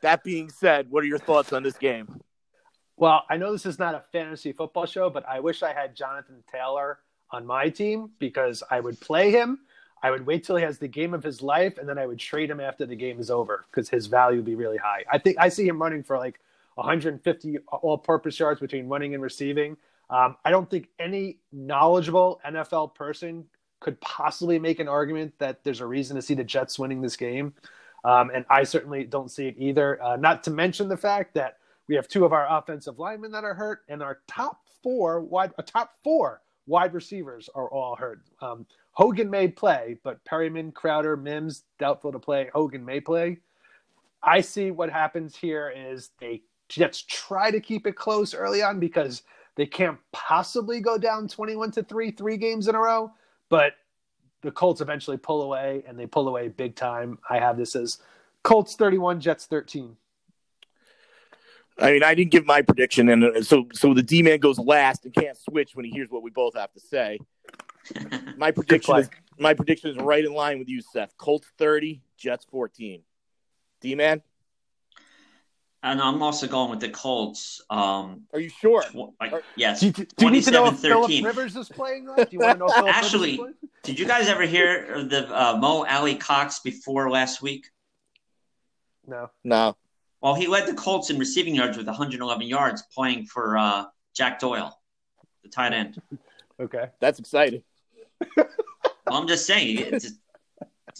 [0.06, 2.20] that being said, what are your thoughts on this game?
[2.96, 5.96] Well, I know this is not a fantasy football show, but I wish I had
[5.96, 7.00] Jonathan Taylor
[7.32, 9.58] on my team because I would play him.
[10.04, 12.20] I would wait till he has the game of his life, and then I would
[12.20, 15.04] trade him after the game is over because his value would be really high.
[15.10, 16.38] I think I see him running for like
[16.76, 19.76] 150 all-purpose yards between running and receiving.
[20.08, 23.44] Um, I don't think any knowledgeable NFL person
[23.80, 27.16] could possibly make an argument that there's a reason to see the Jets winning this
[27.16, 27.54] game.
[28.06, 30.00] Um, and I certainly don't see it either.
[30.02, 33.44] Uh, not to mention the fact that we have two of our offensive linemen that
[33.44, 38.20] are hurt, and our top four wide, uh, top four wide receivers are all hurt.
[38.40, 42.48] Um, Hogan may play, but Perriman, Crowder, Mims doubtful to play.
[42.54, 43.38] Hogan may play.
[44.22, 48.80] I see what happens here is they Jets try to keep it close early on
[48.80, 49.22] because
[49.56, 53.12] they can't possibly go down 21 to 3 three games in a row,
[53.48, 53.72] but
[54.46, 57.18] the Colts eventually pull away and they pull away big time.
[57.28, 57.98] I have this as
[58.42, 59.96] Colts 31, Jets 13.
[61.78, 64.58] I mean, I didn't give my prediction, and uh, so so the D man goes
[64.58, 67.18] last and can't switch when he hears what we both have to say.
[68.36, 71.16] My prediction is my prediction is right in line with you, Seth.
[71.18, 73.02] Colts thirty, Jets fourteen.
[73.80, 74.22] D man,
[75.86, 77.62] And I'm also going with the Colts.
[77.70, 78.82] Um, are you sure?
[78.82, 80.80] tw- like, Are- yes, Do you, do you need to know if 27-13.
[80.80, 82.06] Philip Rivers is playing?
[82.06, 82.16] Though?
[82.16, 83.54] Do you want to know if Actually- is?
[83.84, 87.68] Did you guys ever hear of the uh, Mo Alie-Cox before last week?
[89.06, 89.30] No.
[89.44, 89.76] No.
[90.20, 94.40] Well, he led the Colts in receiving yards with 111 yards, playing for uh, Jack
[94.40, 94.76] Doyle,
[95.44, 96.02] the tight end.
[96.58, 96.86] Okay.
[97.00, 97.62] That's exciting.
[98.34, 98.46] Well,
[99.10, 100.12] I'm just saying, it's,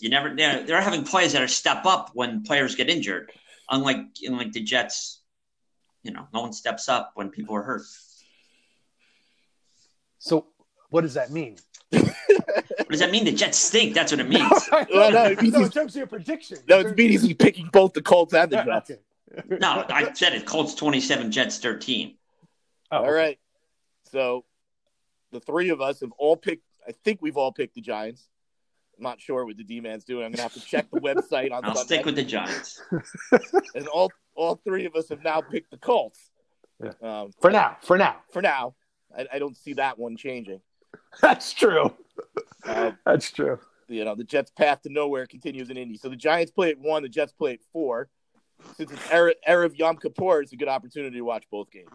[0.00, 3.32] you never they're, they're having players that are step up when players get injured,
[3.70, 5.20] unlike unlike the Jets.
[6.02, 7.82] You know, no one steps up when people are hurt.
[10.18, 10.46] So
[10.90, 11.56] what does that mean?
[11.90, 13.24] What does that mean?
[13.24, 13.94] The Jets stink.
[13.94, 14.50] That's what it means.
[14.92, 16.58] Well, no, it means no, in he's- terms of your prediction.
[16.68, 18.92] No, it's meaning he's picking both the Colts and the Jets.
[19.60, 20.46] No, I said it.
[20.46, 22.16] Colts 27, Jets 13.
[22.92, 23.38] Oh, All right.
[24.12, 24.44] So
[25.32, 26.62] the three of us have all picked.
[26.86, 28.28] I think we've all picked the Giants.
[28.96, 30.24] I'm not sure what the D man's doing.
[30.24, 31.94] I'm gonna have to check the website on I'll Sunday.
[31.96, 32.80] stick with the Giants.
[33.74, 36.30] and all all three of us have now picked the Colts.
[36.82, 36.92] Yeah.
[37.02, 37.76] Um, For now.
[37.82, 38.16] For now.
[38.32, 38.74] for now,
[39.16, 40.60] I, I don't see that one changing.
[41.22, 41.94] That's true.
[42.66, 43.58] Uh, That's true.
[43.88, 45.96] you know, the Jets' path to nowhere continues in Indy.
[45.96, 48.08] So the Giants play at one, the Jets play at four.
[48.76, 51.90] Since it's Erev, Erev Yom Kippur, it's a good opportunity to watch both games.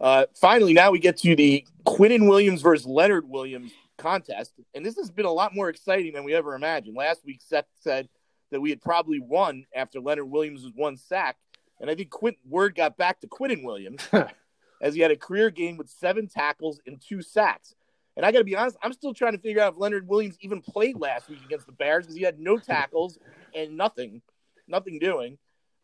[0.00, 4.96] Uh, finally, now we get to the Quinnen Williams versus Leonard Williams contest, and this
[4.96, 6.96] has been a lot more exciting than we ever imagined.
[6.96, 8.08] Last week, Seth said
[8.50, 11.36] that we had probably won after Leonard Williams was one sack,
[11.80, 14.08] and I think Quint, word got back to Quinnen Williams
[14.80, 17.74] as he had a career game with seven tackles and two sacks.
[18.16, 20.36] And I got to be honest, I'm still trying to figure out if Leonard Williams
[20.40, 23.18] even played last week against the Bears because he had no tackles
[23.54, 24.22] and nothing,
[24.66, 25.38] nothing doing.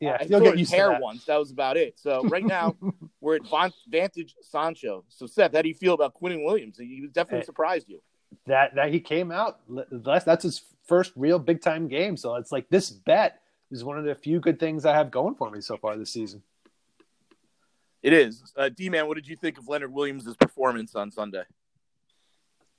[0.04, 1.00] Yeah, I you'll saw get his used to hair that.
[1.02, 1.24] once.
[1.24, 1.98] That was about it.
[1.98, 2.76] So right now
[3.20, 3.42] we're at
[3.88, 5.04] Vantage Sancho.
[5.08, 6.78] So Seth, how do you feel about Quinnen Williams?
[6.78, 7.44] He was definitely Hey.
[7.46, 8.00] surprised you.
[8.46, 9.60] That that he came out.
[9.90, 12.16] That's that's his first real big time game.
[12.16, 13.40] So it's like this bet
[13.70, 16.10] is one of the few good things I have going for me so far this
[16.10, 16.42] season.
[18.02, 18.52] It is.
[18.56, 21.42] Uh, D man, what did you think of Leonard Williams' performance on Sunday?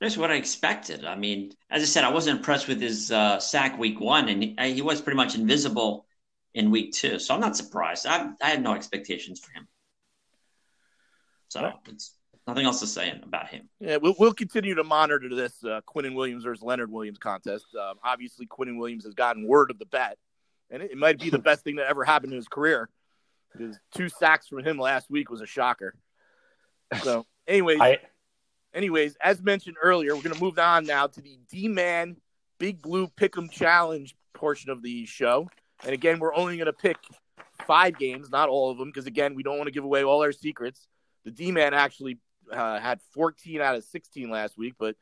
[0.00, 1.04] That's what I expected.
[1.04, 4.42] I mean, as I said, I wasn't impressed with his uh, sack week one, and
[4.42, 6.05] he, he was pretty much invisible
[6.56, 7.18] in week two.
[7.18, 8.06] So I'm not surprised.
[8.06, 9.68] I, I had no expectations for him.
[11.48, 11.74] So Right.
[11.88, 12.16] it's
[12.46, 13.68] nothing else to say about him.
[13.78, 17.66] Yeah, we'll, we'll continue to monitor this uh, Quinnen Williams versus Leonard Williams contest.
[17.78, 20.16] Um, obviously, Quinnen Williams has gotten word of the bet,
[20.70, 22.88] and it, it might be the best thing that ever happened in his career
[23.52, 25.94] because two sacks from him last week was a shocker.
[27.02, 27.98] So, anyways, I
[28.72, 32.16] anyways, as mentioned earlier, we're going to move on now to the D Man
[32.58, 35.48] Big Blue Pick'em Challenge portion of the show.
[35.84, 36.96] And again, we're only going to pick
[37.66, 40.22] five games, not all of them, because again, we don't want to give away all
[40.22, 40.86] our secrets.
[41.24, 42.18] The D Man actually
[42.52, 44.96] uh, had 14 out of 16 last week, but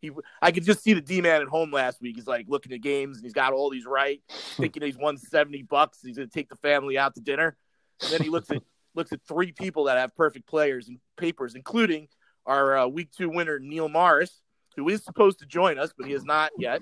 [0.00, 0.10] he,
[0.40, 2.16] I could just see the D Man at home last week.
[2.16, 4.20] He's like looking at games and he's got all these right,
[4.56, 5.98] thinking he's won 70 bucks.
[6.02, 7.56] He's going to take the family out to dinner.
[8.02, 8.62] And then he looks at
[8.94, 12.06] looks at three people that have perfect players and papers, including
[12.46, 14.40] our uh, week two winner Neil Morris,
[14.76, 16.80] who is supposed to join us, but he has not yet.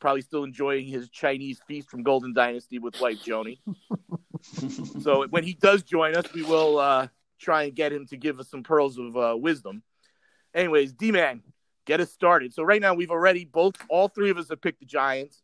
[0.00, 3.58] Probably still enjoying his Chinese feast from Golden Dynasty with wife Joni.
[5.02, 8.40] so when he does join us, we will uh, try and get him to give
[8.40, 9.82] us some pearls of uh, wisdom.
[10.54, 11.42] Anyways, D man,
[11.84, 12.52] get us started.
[12.52, 15.42] So right now we've already both all three of us have picked the Giants,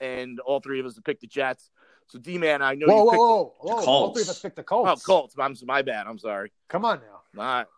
[0.00, 1.70] and all three of us have picked the Jets.
[2.08, 3.18] So D man, I know whoa you whoa picked.
[3.18, 3.74] whoa whoa!
[3.74, 4.18] All Colts.
[4.18, 5.02] three of us picked the Colts.
[5.02, 5.34] Oh, Colts.
[5.38, 6.06] I'm my bad.
[6.06, 6.52] I'm sorry.
[6.68, 7.20] Come on now.
[7.34, 7.68] Not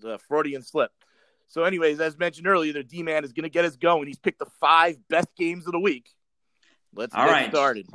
[0.00, 0.90] the Freudian slip.
[1.48, 4.06] So, anyways, as mentioned earlier, the D man is going to get us going.
[4.06, 6.08] He's picked the five best games of the week.
[6.94, 7.50] Let's All get right.
[7.50, 7.86] started.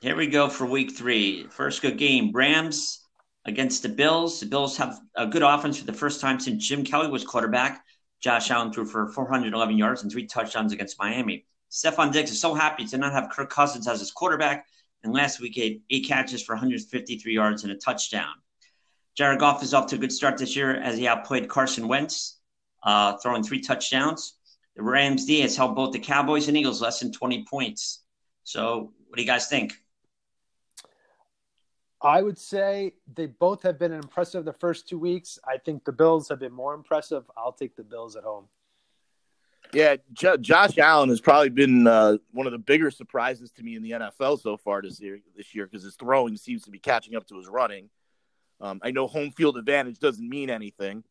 [0.00, 1.46] Here we go for week three.
[1.50, 3.04] First good game Rams
[3.44, 4.40] against the Bills.
[4.40, 7.82] The Bills have a good offense for the first time since Jim Kelly was quarterback.
[8.20, 11.46] Josh Allen threw for 411 yards and three touchdowns against Miami.
[11.70, 14.66] Stefon Diggs is so happy to not have Kirk Cousins as his quarterback,
[15.02, 18.34] and last week he had eight catches for 153 yards and a touchdown.
[19.14, 22.37] Jared Goff is off to a good start this year as he outplayed Carson Wentz,
[22.82, 24.34] uh, throwing three touchdowns.
[24.76, 28.04] The Rams D has held both the Cowboys and Eagles less than 20 points.
[28.44, 29.74] So, what do you guys think?
[32.00, 35.38] I would say they both have been impressive the first two weeks.
[35.44, 37.24] I think the Bills have been more impressive.
[37.36, 38.46] I'll take the Bills at home.
[39.72, 43.74] Yeah, J- Josh Allen has probably been uh, one of the bigger surprises to me
[43.74, 45.18] in the NFL so far this year.
[45.36, 47.90] This year, because his throwing seems to be catching up to his running.
[48.60, 51.04] Um, I know home field advantage doesn't mean anything,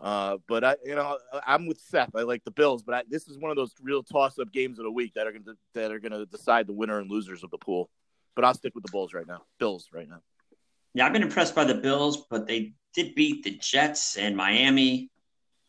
[0.00, 2.10] uh, but I, you know, I'm with Seth.
[2.14, 4.84] I like the Bills, but I, this is one of those real toss-up games of
[4.84, 7.44] the week that are going to that are going to decide the winner and losers
[7.44, 7.90] of the pool.
[8.34, 9.42] But I'll stick with the Bulls right now.
[9.58, 10.22] Bills right now.
[10.94, 15.10] Yeah, I've been impressed by the Bills, but they did beat the Jets and Miami.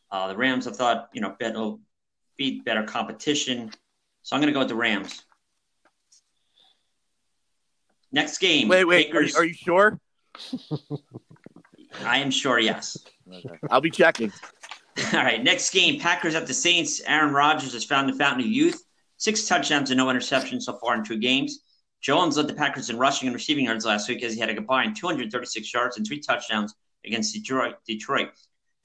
[0.10, 1.76] Uh, the Rams, I thought, you know, better,
[2.38, 3.72] beat better competition.
[4.24, 5.22] So I'm going to go with the Rams.
[8.12, 8.68] Next game.
[8.68, 9.16] Wait, wait.
[9.16, 10.00] Are you, are you sure?
[12.04, 12.98] I am sure, yes.
[13.34, 13.58] Okay.
[13.70, 14.32] I'll be checking.
[15.14, 15.44] All right.
[15.44, 17.02] Next game Packers at the Saints.
[17.06, 18.84] Aaron Rodgers has found the fountain of youth.
[19.18, 21.60] Six touchdowns and no interceptions so far in two games.
[22.02, 24.56] Jones led the Packers in rushing and receiving yards last week as he had a
[24.56, 26.74] combined 236 yards and three touchdowns
[27.06, 27.76] against Detroit.
[27.86, 28.30] Detroit.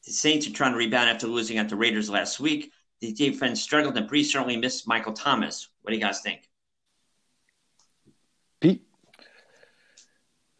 [0.04, 2.70] The Saints are trying to rebound after losing at the Raiders last week.
[3.00, 5.68] The defense struggled, and Brees certainly missed Michael Thomas.
[5.82, 6.48] What do you guys think?
[8.60, 8.86] Pete?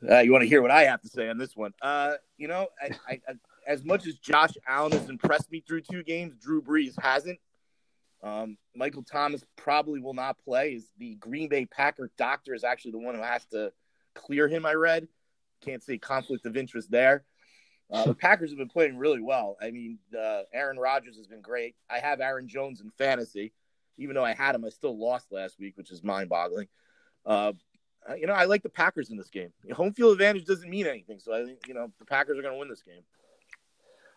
[0.09, 1.73] Uh, you want to hear what I have to say on this one?
[1.81, 3.33] Uh, you know, I, I, I,
[3.67, 7.39] as much as Josh Allen has impressed me through two games, Drew Brees hasn't.
[8.23, 10.75] Um, Michael Thomas probably will not play.
[10.75, 13.73] Is the Green Bay Packer doctor is actually the one who has to
[14.15, 14.65] clear him?
[14.65, 15.09] I read.
[15.65, 17.25] Can't see conflict of interest there.
[17.91, 19.57] Uh, the Packers have been playing really well.
[19.63, 21.77] I mean, uh, Aaron Rodgers has been great.
[21.89, 23.53] I have Aaron Jones in fantasy,
[23.97, 26.67] even though I had him, I still lost last week, which is mind-boggling.
[27.25, 27.53] Uh,
[28.19, 29.53] you know, I like the Packers in this game.
[29.73, 32.55] Home field advantage doesn't mean anything, so I think you know the Packers are going
[32.55, 33.03] to win this game.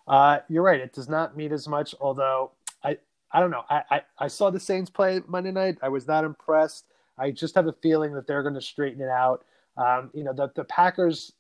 [0.10, 0.82] Uh, you're right.
[0.82, 2.52] It does not mean as much, although
[2.84, 2.98] I
[3.32, 3.64] I don't know.
[3.70, 5.78] I, I, I saw the Saints play Monday night.
[5.84, 6.86] I was not impressed.
[7.18, 9.46] I just have a feeling that they're going to straighten it out.
[9.78, 11.34] Um, you know, the, the Packers'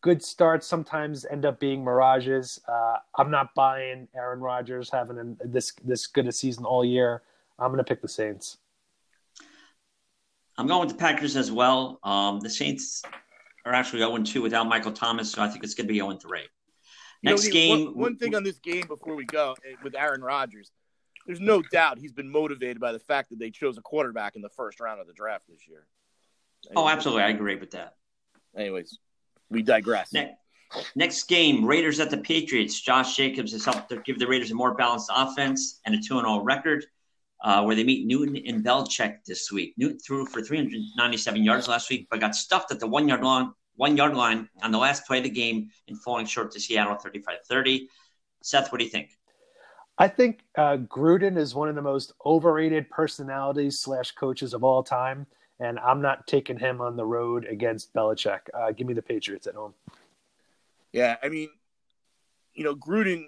[0.00, 2.60] good starts sometimes end up being mirages.
[2.68, 7.22] Uh, I'm not buying Aaron Rodgers having an, this this good a season all year.
[7.58, 8.58] I'm going to pick the Saints.
[10.56, 11.98] I'm going with the Packers as well.
[12.04, 13.02] Um, the Saints
[13.64, 16.12] are actually 0 2 without Michael Thomas, so I think it's going to be 0
[16.16, 16.42] 3.
[17.24, 17.86] Next you know, game.
[17.86, 20.70] One, one thing on this game before we go eh, with Aaron Rodgers
[21.26, 24.42] there's no doubt he's been motivated by the fact that they chose a quarterback in
[24.42, 25.86] the first round of the draft this year.
[26.76, 27.22] oh, absolutely.
[27.22, 27.94] I agree with that.
[28.56, 28.98] Anyways,
[29.50, 30.12] we digress.
[30.12, 30.34] Next,
[30.94, 32.80] next game Raiders at the Patriots.
[32.80, 36.20] Josh Jacobs has helped to give the Raiders a more balanced offense and a 2
[36.20, 36.84] 0 record.
[37.42, 39.74] Uh, where they meet Newton and Belichick this week.
[39.76, 43.52] Newton threw for 397 yards last week, but got stuffed at the one yard line,
[43.76, 46.96] one yard line on the last play of the game and falling short to Seattle
[46.96, 47.88] 35-30.
[48.42, 49.10] Seth, what do you think?
[49.96, 54.82] I think uh, Gruden is one of the most overrated personalities slash coaches of all
[54.82, 55.26] time,
[55.60, 58.40] and I'm not taking him on the road against Belichick.
[58.52, 59.74] Uh, give me the Patriots at home.
[60.92, 61.48] Yeah, I mean,
[62.54, 63.26] you know, Gruden,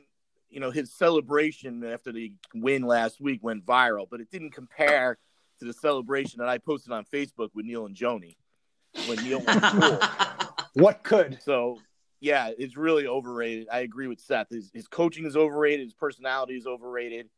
[0.50, 5.18] you know, his celebration after the win last week went viral, but it didn't compare
[5.61, 8.37] to the celebration that I posted on Facebook with Neil and Joni
[9.06, 9.98] when Neil went cool.
[10.74, 11.38] What could?
[11.42, 11.78] So
[12.20, 13.68] yeah, it's really overrated.
[13.72, 14.48] I agree with Seth.
[14.50, 15.87] His, his coaching is overrated.
[15.87, 17.28] His personality is overrated.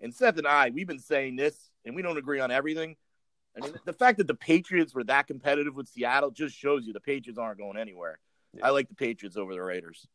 [0.00, 2.96] And Seth and I, we've been saying this, and we don't agree on everything.
[3.56, 6.92] I mean, the fact that the Patriots were that competitive with Seattle just shows you
[6.92, 8.18] the Patriots aren't going anywhere.
[8.54, 8.66] Yeah.
[8.66, 10.06] I like the Patriots over the Raiders.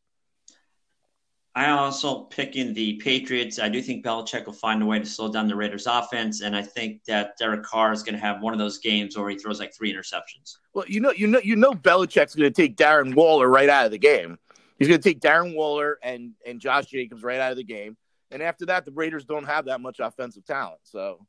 [1.56, 3.58] I also picking the Patriots.
[3.58, 6.54] I do think Belichick will find a way to slow down the Raiders' offense, and
[6.54, 9.38] I think that Derek Carr is going to have one of those games where he
[9.38, 10.58] throws like three interceptions.
[10.74, 13.86] Well, you know, you know, you know, Belichick's going to take Darren Waller right out
[13.86, 14.36] of the game.
[14.78, 17.96] He's going to take Darren Waller and and Josh Jacobs right out of the game,
[18.30, 20.80] and after that, the Raiders don't have that much offensive talent.
[20.82, 21.26] So,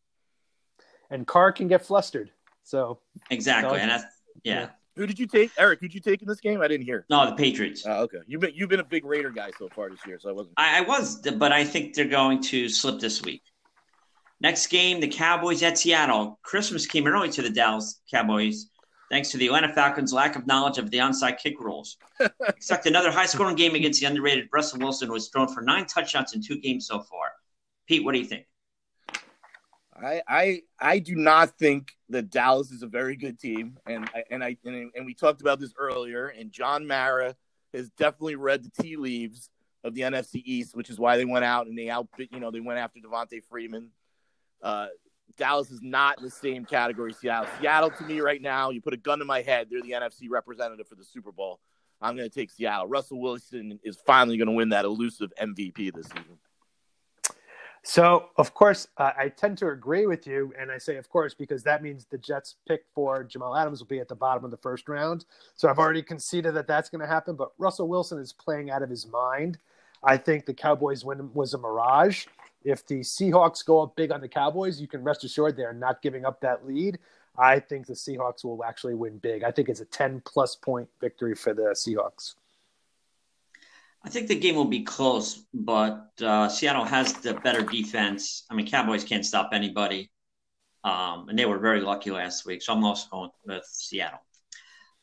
[1.09, 2.31] and Carr can get flustered.
[2.63, 2.99] So
[3.31, 4.03] exactly, and that's
[4.43, 4.59] yeah.
[4.59, 4.69] yeah.
[4.97, 5.79] Who did you take, Eric?
[5.79, 6.61] Who'd you take in this game?
[6.61, 7.05] I didn't hear.
[7.09, 7.83] No, the Patriots.
[7.85, 8.17] Oh, okay.
[8.25, 10.53] You've been you've been a big Raider guy so far this year, so I wasn't.
[10.57, 13.43] I, I was, but I think they're going to slip this week.
[14.39, 16.39] Next game, the Cowboys at Seattle.
[16.43, 18.69] Christmas came early to the Dallas Cowboys,
[19.09, 21.97] thanks to the Atlanta Falcons' lack of knowledge of the onside kick rules.
[22.47, 26.33] Expect another high-scoring game against the underrated Russell Wilson, who has thrown for nine touchdowns
[26.33, 27.31] in two games so far.
[27.87, 28.45] Pete, what do you think?
[29.95, 34.43] I, I I do not think that Dallas is a very good team, and and
[34.43, 36.27] I and, and we talked about this earlier.
[36.27, 37.35] And John Mara
[37.73, 39.49] has definitely read the tea leaves
[39.83, 42.51] of the NFC East, which is why they went out and they out you know
[42.51, 43.89] they went after Devonta Freeman.
[44.61, 44.87] Uh,
[45.37, 47.13] Dallas is not in the same category.
[47.13, 49.91] Seattle, Seattle to me right now, you put a gun to my head, they're the
[49.91, 51.59] NFC representative for the Super Bowl.
[52.01, 52.87] I'm going to take Seattle.
[52.87, 56.37] Russell Wilson is finally going to win that elusive MVP this season.
[57.83, 61.33] So, of course, uh, I tend to agree with you, and I say, of course,
[61.33, 64.51] because that means the Jets' pick for Jamal Adams will be at the bottom of
[64.51, 65.25] the first round.
[65.55, 67.35] So, I've already conceded that that's going to happen.
[67.35, 69.57] But Russell Wilson is playing out of his mind.
[70.03, 72.25] I think the Cowboys win was a mirage.
[72.63, 75.73] If the Seahawks go up big on the Cowboys, you can rest assured they are
[75.73, 76.99] not giving up that lead.
[77.37, 79.43] I think the Seahawks will actually win big.
[79.43, 82.35] I think it's a 10 plus point victory for the Seahawks.
[84.07, 88.45] I think the game will be close, but uh, Seattle has the better defense.
[88.49, 90.09] I mean, Cowboys can't stop anybody,
[90.85, 92.61] um, and they were very lucky last week.
[92.61, 94.21] So I'm also going with Seattle.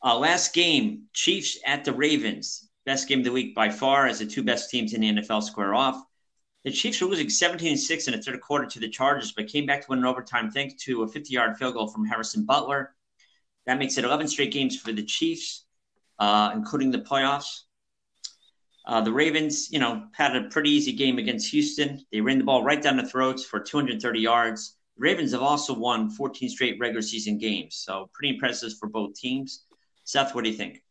[0.03, 2.67] Uh, last game, Chiefs at the Ravens.
[2.87, 5.43] Best game of the week by far as the two best teams in the NFL
[5.43, 6.03] square off.
[6.63, 9.67] The Chiefs were losing 17 6 in the third quarter to the Chargers, but came
[9.67, 12.95] back to win in overtime thanks to a 50 yard field goal from Harrison Butler.
[13.67, 15.65] That makes it 11 straight games for the Chiefs,
[16.17, 17.65] uh, including the playoffs.
[18.87, 22.05] Uh, the Ravens, you know, had a pretty easy game against Houston.
[22.11, 24.77] They ran the ball right down the throats for 230 yards.
[24.97, 29.15] The Ravens have also won 14 straight regular season games, so pretty impressive for both
[29.15, 29.65] teams.
[30.03, 30.83] Seth, what do you think?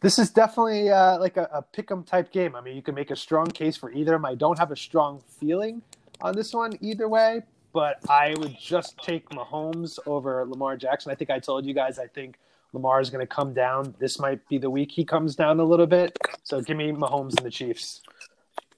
[0.00, 2.54] This is definitely uh, like a, a pick 'em type game.
[2.54, 4.30] I mean, you can make a strong case for either of them.
[4.30, 5.82] I don't have a strong feeling
[6.20, 7.42] on this one either way,
[7.72, 11.10] but I would just take Mahomes over Lamar Jackson.
[11.10, 12.38] I think I told you guys I think
[12.72, 13.94] Lamar is going to come down.
[13.98, 16.16] This might be the week he comes down a little bit.
[16.42, 18.02] So give me Mahomes and the Chiefs.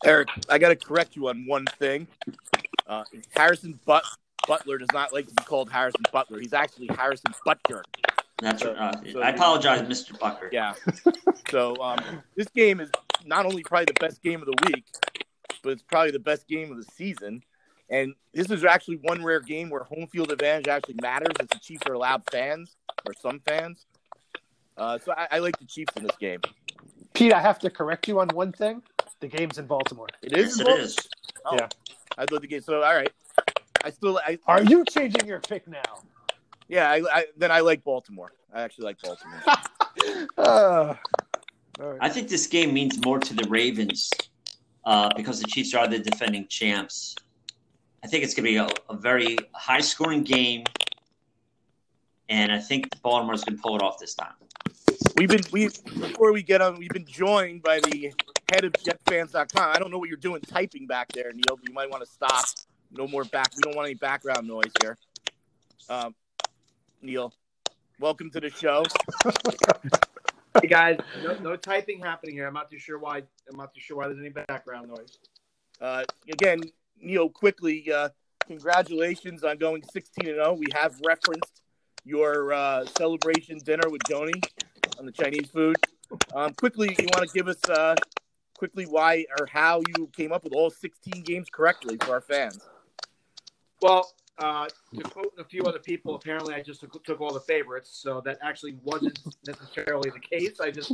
[0.04, 2.06] Eric, I got to correct you on one thing.
[2.86, 4.04] Uh, Harrison But-
[4.48, 6.40] Butler does not like to be called Harrison Butler.
[6.40, 7.82] He's actually Harrison Butker.
[8.38, 10.18] That's So- uh, so- I apologize, Mr.
[10.18, 10.48] Bucker.
[10.50, 10.72] Yeah.
[11.50, 11.98] so um,
[12.36, 12.90] this game is
[13.26, 14.84] not only probably the best game of the week,
[15.62, 17.42] but it's probably the best game of the season.
[17.90, 21.58] And this is actually one rare game where home field advantage actually matters, as the
[21.58, 23.86] Chiefs are allowed fans or some fans.
[24.76, 26.40] Uh, so I, I like the Chiefs in this game.
[27.14, 28.82] Pete, I have to correct you on one thing.
[29.18, 30.06] The game's in Baltimore.
[30.22, 30.58] It is.
[30.58, 30.96] Yes, it is.
[31.44, 31.68] Oh, Yeah.
[32.16, 32.60] I love the game.
[32.60, 33.12] So all right,
[33.84, 34.18] I still.
[34.18, 36.02] I, Are you changing your pick now?
[36.68, 36.90] Yeah.
[36.90, 38.32] I, I, then I like Baltimore.
[38.52, 39.42] I actually like Baltimore.
[40.38, 40.94] Uh,
[41.80, 41.98] all right.
[42.00, 44.08] I think this game means more to the Ravens
[44.84, 47.14] uh, because the Chiefs are the defending champs.
[48.02, 50.64] I think it's going to be a, a very high scoring game,
[52.28, 54.32] and I think Baltimore's going to pull it off this time.
[55.16, 56.78] We've been we before we get on.
[56.78, 58.12] We've been joined by the
[58.50, 59.70] head of JetFans.com.
[59.74, 61.56] I don't know what you're doing typing back there, Neil.
[61.56, 62.46] But you might want to stop.
[62.92, 63.52] No more back.
[63.54, 64.96] We don't want any background noise here.
[65.90, 66.14] Um,
[67.02, 67.34] Neil,
[67.98, 68.84] welcome to the show.
[70.60, 72.46] Hey guys, no, no typing happening here.
[72.46, 73.18] I'm not too sure why.
[73.48, 75.18] I'm not too sure why there's any background noise.
[75.80, 76.60] Uh, again,
[77.00, 78.10] Neil, quickly, uh,
[78.46, 80.54] congratulations on going 16 and 0.
[80.54, 81.62] We have referenced
[82.04, 84.42] your uh, celebration dinner with Joni
[84.98, 85.76] on the Chinese food.
[86.34, 87.94] Um, quickly, you want to give us uh,
[88.58, 92.60] quickly why or how you came up with all 16 games correctly for our fans?
[93.80, 97.40] Well, uh, to quote a few other people, apparently I just took, took all the
[97.40, 100.60] favorites, so that actually wasn't necessarily the case.
[100.60, 100.92] I just,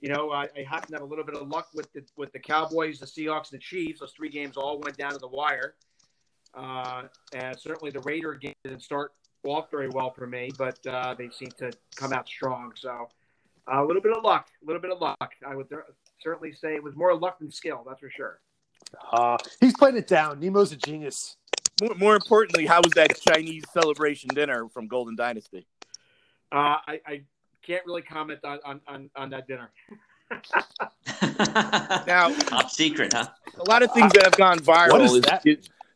[0.00, 2.32] you know, I, I happened to have a little bit of luck with the with
[2.32, 4.00] the Cowboys, the Seahawks, and the Chiefs.
[4.00, 5.74] Those three games all went down to the wire,
[6.54, 7.02] uh,
[7.34, 9.12] and certainly the Raider game didn't start
[9.44, 12.72] off very well for me, but uh, they seem to come out strong.
[12.76, 13.08] So
[13.72, 15.32] uh, a little bit of luck, a little bit of luck.
[15.46, 15.68] I would
[16.22, 17.84] certainly say it was more luck than skill.
[17.86, 18.40] That's for sure.
[19.12, 20.40] Uh, he's playing it down.
[20.40, 21.36] Nemo's a genius.
[21.80, 25.66] More, more importantly, how was that Chinese celebration dinner from Golden Dynasty?
[26.52, 27.22] Uh, I, I
[27.66, 29.70] can't really comment on, on, on, on that dinner.
[32.06, 33.28] Now, Top secret, huh?
[33.58, 34.92] a lot of things that have gone viral.
[34.92, 35.44] What is that?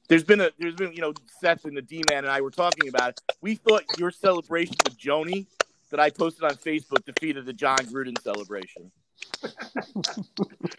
[0.08, 2.50] There's been a there's been you know Seth and the D man and I were
[2.50, 3.20] talking about it.
[3.40, 5.46] We thought your celebration with Joni
[5.90, 8.90] that I posted on Facebook defeated the Jon Gruden celebration.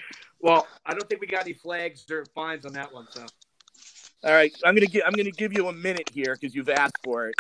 [0.46, 3.08] Well, I don't think we got any flags or fines on that one.
[3.10, 3.26] So
[4.24, 7.00] All right, I'm gonna give I'm gonna give you a minute here because you've asked
[7.04, 7.36] for it.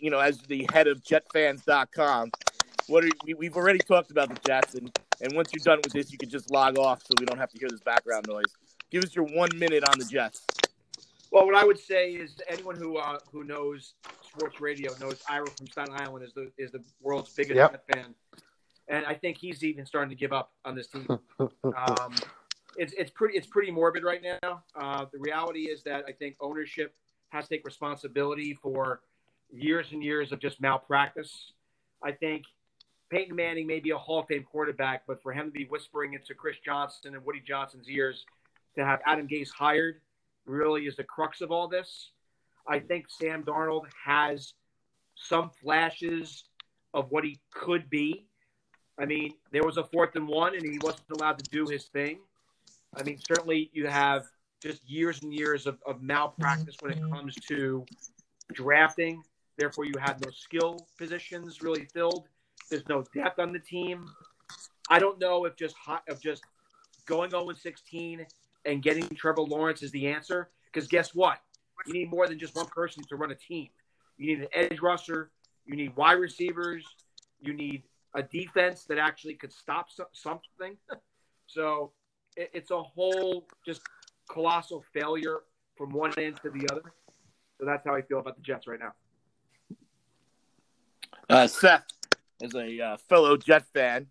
[0.00, 2.30] You know, as the head of JetFans.com,
[2.88, 5.92] what are we, we've already talked about the Jets, and and once you're done with
[5.92, 8.44] this, you can just log off so we don't have to hear this background noise.
[8.90, 10.46] Give us your one minute on the Jets.
[11.32, 15.46] Well, what I would say is anyone who uh, who knows sports radio knows Ira
[15.46, 17.84] from Staten Island is the is the world's biggest Yep.
[17.92, 18.14] Fan,
[18.88, 21.06] and I think he's even starting to give up on this team.
[21.64, 22.14] Um,
[22.76, 24.62] it's it's pretty it's pretty morbid right now.
[24.74, 26.94] Uh, the reality is that I think ownership
[27.30, 29.00] has to take responsibility for
[29.50, 31.52] years and years of just malpractice.
[32.02, 32.44] I think
[33.10, 36.14] Peyton Manning may be a Hall of Fame quarterback, but for him to be whispering
[36.14, 38.24] into Chris Johnson and Woody Johnson's ears
[38.76, 40.00] to have Adam Gase hired
[40.44, 42.10] really is the crux of all this.
[42.66, 44.54] I think Sam Darnold has
[45.14, 46.44] some flashes
[46.94, 48.26] of what he could be,
[48.98, 51.86] I mean, there was a fourth and one, and he wasn't allowed to do his
[51.86, 52.18] thing.
[52.96, 54.24] I mean, certainly you have
[54.62, 57.12] just years and years of, of malpractice when it mm-hmm.
[57.12, 57.84] comes to
[58.52, 59.22] drafting.
[59.58, 62.28] Therefore, you have no skill positions really filled.
[62.70, 64.06] There's no depth on the team.
[64.88, 66.42] I don't know if just hot, of just
[67.06, 68.26] going 0 16
[68.64, 70.50] and getting Trevor Lawrence is the answer.
[70.72, 71.38] Because guess what?
[71.86, 73.68] You need more than just one person to run a team.
[74.18, 75.30] You need an edge rusher.
[75.64, 76.84] You need wide receivers.
[77.40, 77.82] You need
[78.14, 80.76] a defense that actually could stop so- something.
[81.46, 81.92] so
[82.36, 83.82] it, it's a whole just
[84.30, 85.40] colossal failure
[85.76, 86.92] from one end to the other.
[87.58, 88.92] So that's how I feel about the Jets right now.
[91.28, 91.84] Uh, Seth,
[92.42, 94.06] as a uh, fellow Jet fan,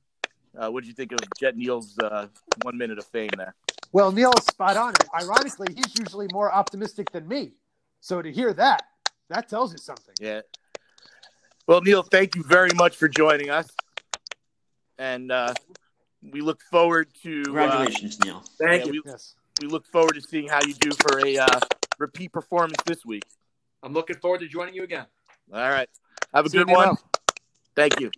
[0.58, 2.28] uh, what did you think of Jet Neil's uh,
[2.64, 3.56] one minute of fame there?
[3.92, 4.94] Well, Neil is spot on.
[5.22, 7.54] Ironically, he's usually more optimistic than me.
[8.02, 8.84] So to hear that,
[9.30, 10.16] that tells you something.
[10.20, 10.42] Yeah.
[11.68, 13.68] Well, Neil, thank you very much for joining us,
[15.00, 15.54] and uh,
[16.22, 17.42] we look forward to.
[17.42, 18.44] uh, Congratulations, Neil.
[18.60, 19.02] Thank yeah, you.
[19.04, 19.36] we, Yes.
[19.62, 21.60] we look forward to seeing how you do for a uh,
[21.98, 23.24] repeat performance this week.
[23.82, 25.06] I'm looking forward to joining you again.
[25.52, 25.90] All right.
[26.34, 26.88] Have a See good one.
[26.90, 27.00] Neil.
[27.76, 28.10] Thank you.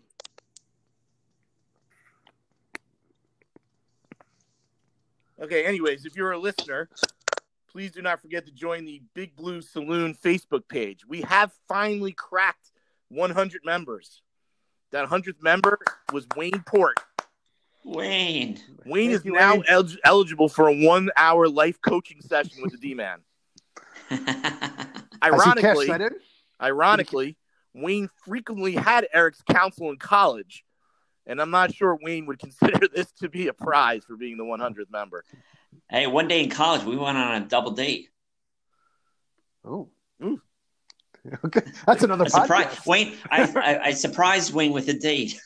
[5.41, 6.89] Okay, anyways, if you're a listener,
[7.72, 11.05] please do not forget to join the Big Blue Saloon Facebook page.
[11.08, 12.72] We have finally cracked
[13.10, 14.22] 100 members.
[14.91, 15.78] That 100th member
[16.12, 16.97] was Wayne Port.
[17.84, 18.60] Wayne.
[18.86, 19.64] Wayne Thank is now Wayne.
[19.68, 23.20] el- eligible for a one hour life coaching session with the D Man.
[24.10, 26.16] Has Ironically, cashed that in?
[26.62, 27.38] Ironically,
[27.82, 30.64] Wayne frequently had Eric's counsel in college,
[31.26, 34.44] and I'm not sure Wayne would consider this to be a prize for being the
[34.44, 35.24] 100th member.
[35.90, 38.10] hey, one day in college, we went on a double date.
[39.66, 39.90] Oh.
[40.24, 40.26] Ooh.
[40.36, 40.42] Mm.
[41.44, 42.68] Okay, that's another A surprise.
[42.68, 42.86] podcast.
[42.88, 45.38] Wayne, I, I, I surprised Wayne with a date.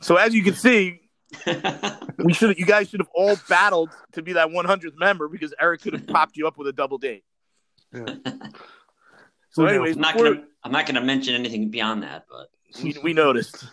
[0.00, 1.00] So as you can see,
[2.18, 5.82] we should you guys should have all battled to be that 100th member because Eric
[5.82, 7.24] could have popped you up with a double date.
[7.92, 8.14] Yeah.
[9.54, 12.48] So, Who anyways, I'm not before- gonna I'm not gonna mention anything beyond that, but
[12.82, 13.64] we, we noticed.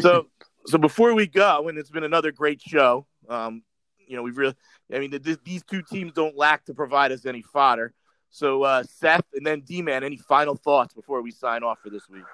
[0.00, 0.26] So
[0.66, 3.06] so before we go, and it's been another great show.
[3.28, 3.62] Um,
[4.06, 4.54] you know, we've really,
[4.92, 7.94] I mean, th- these two teams don't lack to provide us any fodder.
[8.30, 11.88] So uh, Seth and then D Man, any final thoughts before we sign off for
[11.88, 12.24] this week?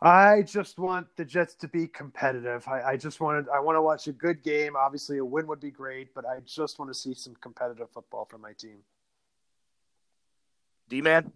[0.00, 2.68] I just want the Jets to be competitive.
[2.68, 4.76] I, I just wanted I want to watch a good game.
[4.76, 8.24] Obviously, a win would be great, but I just want to see some competitive football
[8.24, 8.78] from my team.
[10.88, 11.32] D Man.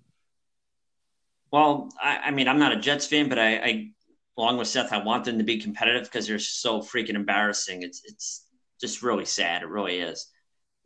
[1.50, 3.90] Well, I, I mean, I'm not a Jets fan, but I, I
[4.36, 7.82] along with Seth, I want them to be competitive because they're so freaking embarrassing.
[7.82, 8.46] It's it's
[8.80, 9.62] just really sad.
[9.62, 10.26] It really is.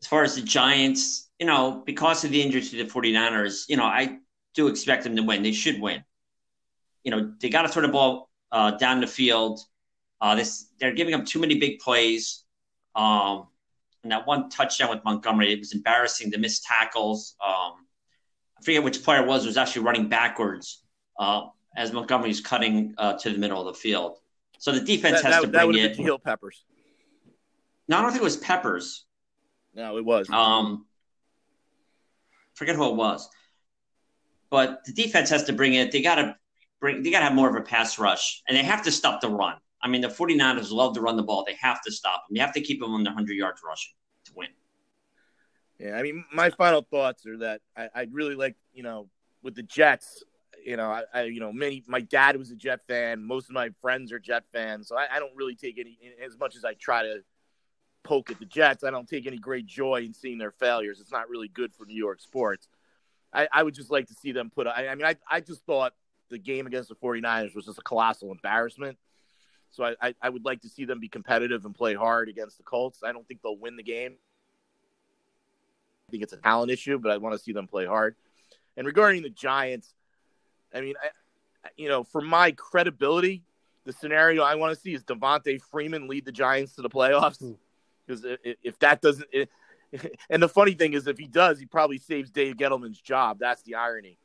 [0.00, 3.76] As far as the Giants, you know, because of the injury to the 49ers, you
[3.76, 4.18] know, I
[4.54, 5.42] do expect them to win.
[5.42, 6.02] They should win.
[7.04, 9.60] You know, they got to throw the ball uh, down the field.
[10.20, 12.44] Uh, this they're giving up too many big plays.
[12.94, 13.48] Um,
[14.02, 16.30] and that one touchdown with Montgomery, it was embarrassing.
[16.30, 17.36] The missed tackles.
[17.44, 17.86] Um,
[18.62, 20.84] I forget which player it was was actually running backwards
[21.18, 21.46] uh,
[21.76, 24.18] as Montgomery's cutting uh, to the middle of the field.
[24.60, 25.96] So the defense That, has that, to bring have it.
[25.96, 26.64] been Peppers.
[27.88, 29.04] No, I don't think it was Peppers.
[29.74, 30.30] No, it was.
[30.30, 30.86] Um,
[32.54, 33.28] forget who it was.
[34.48, 35.90] But the defense has to bring it.
[35.90, 36.36] They got to
[36.80, 37.02] bring.
[37.02, 39.28] They got to have more of a pass rush, and they have to stop the
[39.28, 39.56] run.
[39.82, 41.42] I mean, the 49ers love to run the ball.
[41.44, 42.36] They have to stop them.
[42.36, 43.94] You have to keep them under 100 yards rushing
[44.26, 44.48] to win.
[45.82, 49.08] Yeah, I mean, my final thoughts are that I, I'd really like, you know,
[49.42, 50.22] with the Jets,
[50.64, 51.82] you know, I, I, you know, many.
[51.88, 53.24] My dad was a Jet fan.
[53.24, 55.98] Most of my friends are Jet fans, so I, I don't really take any.
[56.24, 57.24] As much as I try to
[58.04, 61.00] poke at the Jets, I don't take any great joy in seeing their failures.
[61.00, 62.68] It's not really good for New York sports.
[63.32, 64.68] I, I would just like to see them put.
[64.68, 65.94] I, I mean, I, I just thought
[66.30, 68.98] the game against the 49ers was just a colossal embarrassment.
[69.72, 72.58] So I, I, I would like to see them be competitive and play hard against
[72.58, 73.00] the Colts.
[73.02, 74.16] I don't think they'll win the game.
[76.12, 78.14] Think it's a talent issue, but I want to see them play hard.
[78.76, 79.92] And regarding the Giants,
[80.72, 81.08] I mean, I,
[81.76, 83.42] you know, for my credibility,
[83.84, 87.40] the scenario I want to see is Devonta Freeman lead the Giants to the playoffs.
[87.40, 87.52] Hmm.
[88.06, 89.48] Because if, if that doesn't, it,
[90.30, 93.38] and the funny thing is, if he does, he probably saves Dave Gettleman's job.
[93.40, 94.18] That's the irony.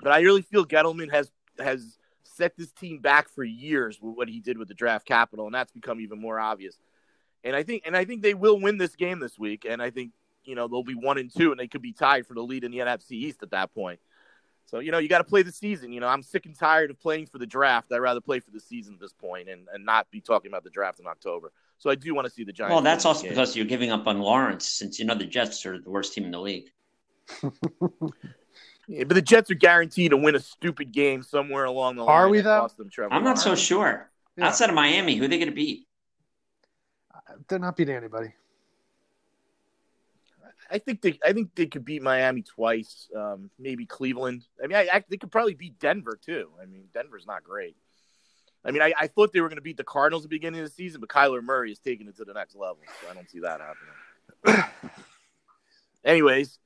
[0.00, 4.28] But I really feel Gettleman has has set this team back for years with what
[4.28, 6.78] he did with the draft capital, and that's become even more obvious.
[7.44, 9.66] And I think, and I think they will win this game this week.
[9.68, 10.12] And I think
[10.44, 12.64] you know they'll be one and two, and they could be tied for the lead
[12.64, 14.00] in the NFC East at that point.
[14.66, 15.92] So you know you got to play the season.
[15.92, 17.92] You know I'm sick and tired of playing for the draft.
[17.92, 20.64] I'd rather play for the season at this point and and not be talking about
[20.64, 21.52] the draft in October.
[21.78, 22.72] So I do want to see the Giants.
[22.72, 23.30] Well, that's also game.
[23.30, 26.24] because you're giving up on Lawrence, since you know the Jets are the worst team
[26.24, 26.70] in the league.
[28.88, 32.14] Yeah, but the Jets are guaranteed to win a stupid game somewhere along the line.
[32.14, 32.68] Are we, though?
[32.76, 34.10] them I'm not so sure.
[34.36, 34.48] Yeah.
[34.48, 35.86] Outside of Miami, who are they going to beat?
[37.14, 38.34] Uh, they're not beating anybody.
[40.72, 44.46] I think they I think they could beat Miami twice, um, maybe Cleveland.
[44.62, 46.48] I mean, I, I, they could probably beat Denver too.
[46.60, 47.76] I mean, Denver's not great.
[48.64, 50.60] I mean, I, I thought they were going to beat the Cardinals at the beginning
[50.60, 53.14] of the season, but Kyler Murray is taking it to the next level, so I
[53.14, 54.64] don't see that happening.
[56.04, 56.58] Anyways,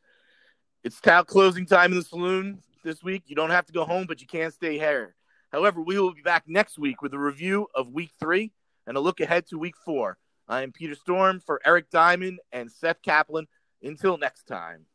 [0.84, 3.24] it's towel closing time in the saloon this week.
[3.26, 5.14] You don't have to go home, but you can stay here.
[5.50, 8.52] However, we will be back next week with a review of week three
[8.86, 10.18] and a look ahead to week four.
[10.48, 13.48] I am Peter Storm for Eric Diamond and Seth Kaplan.
[13.86, 14.86] Until next time.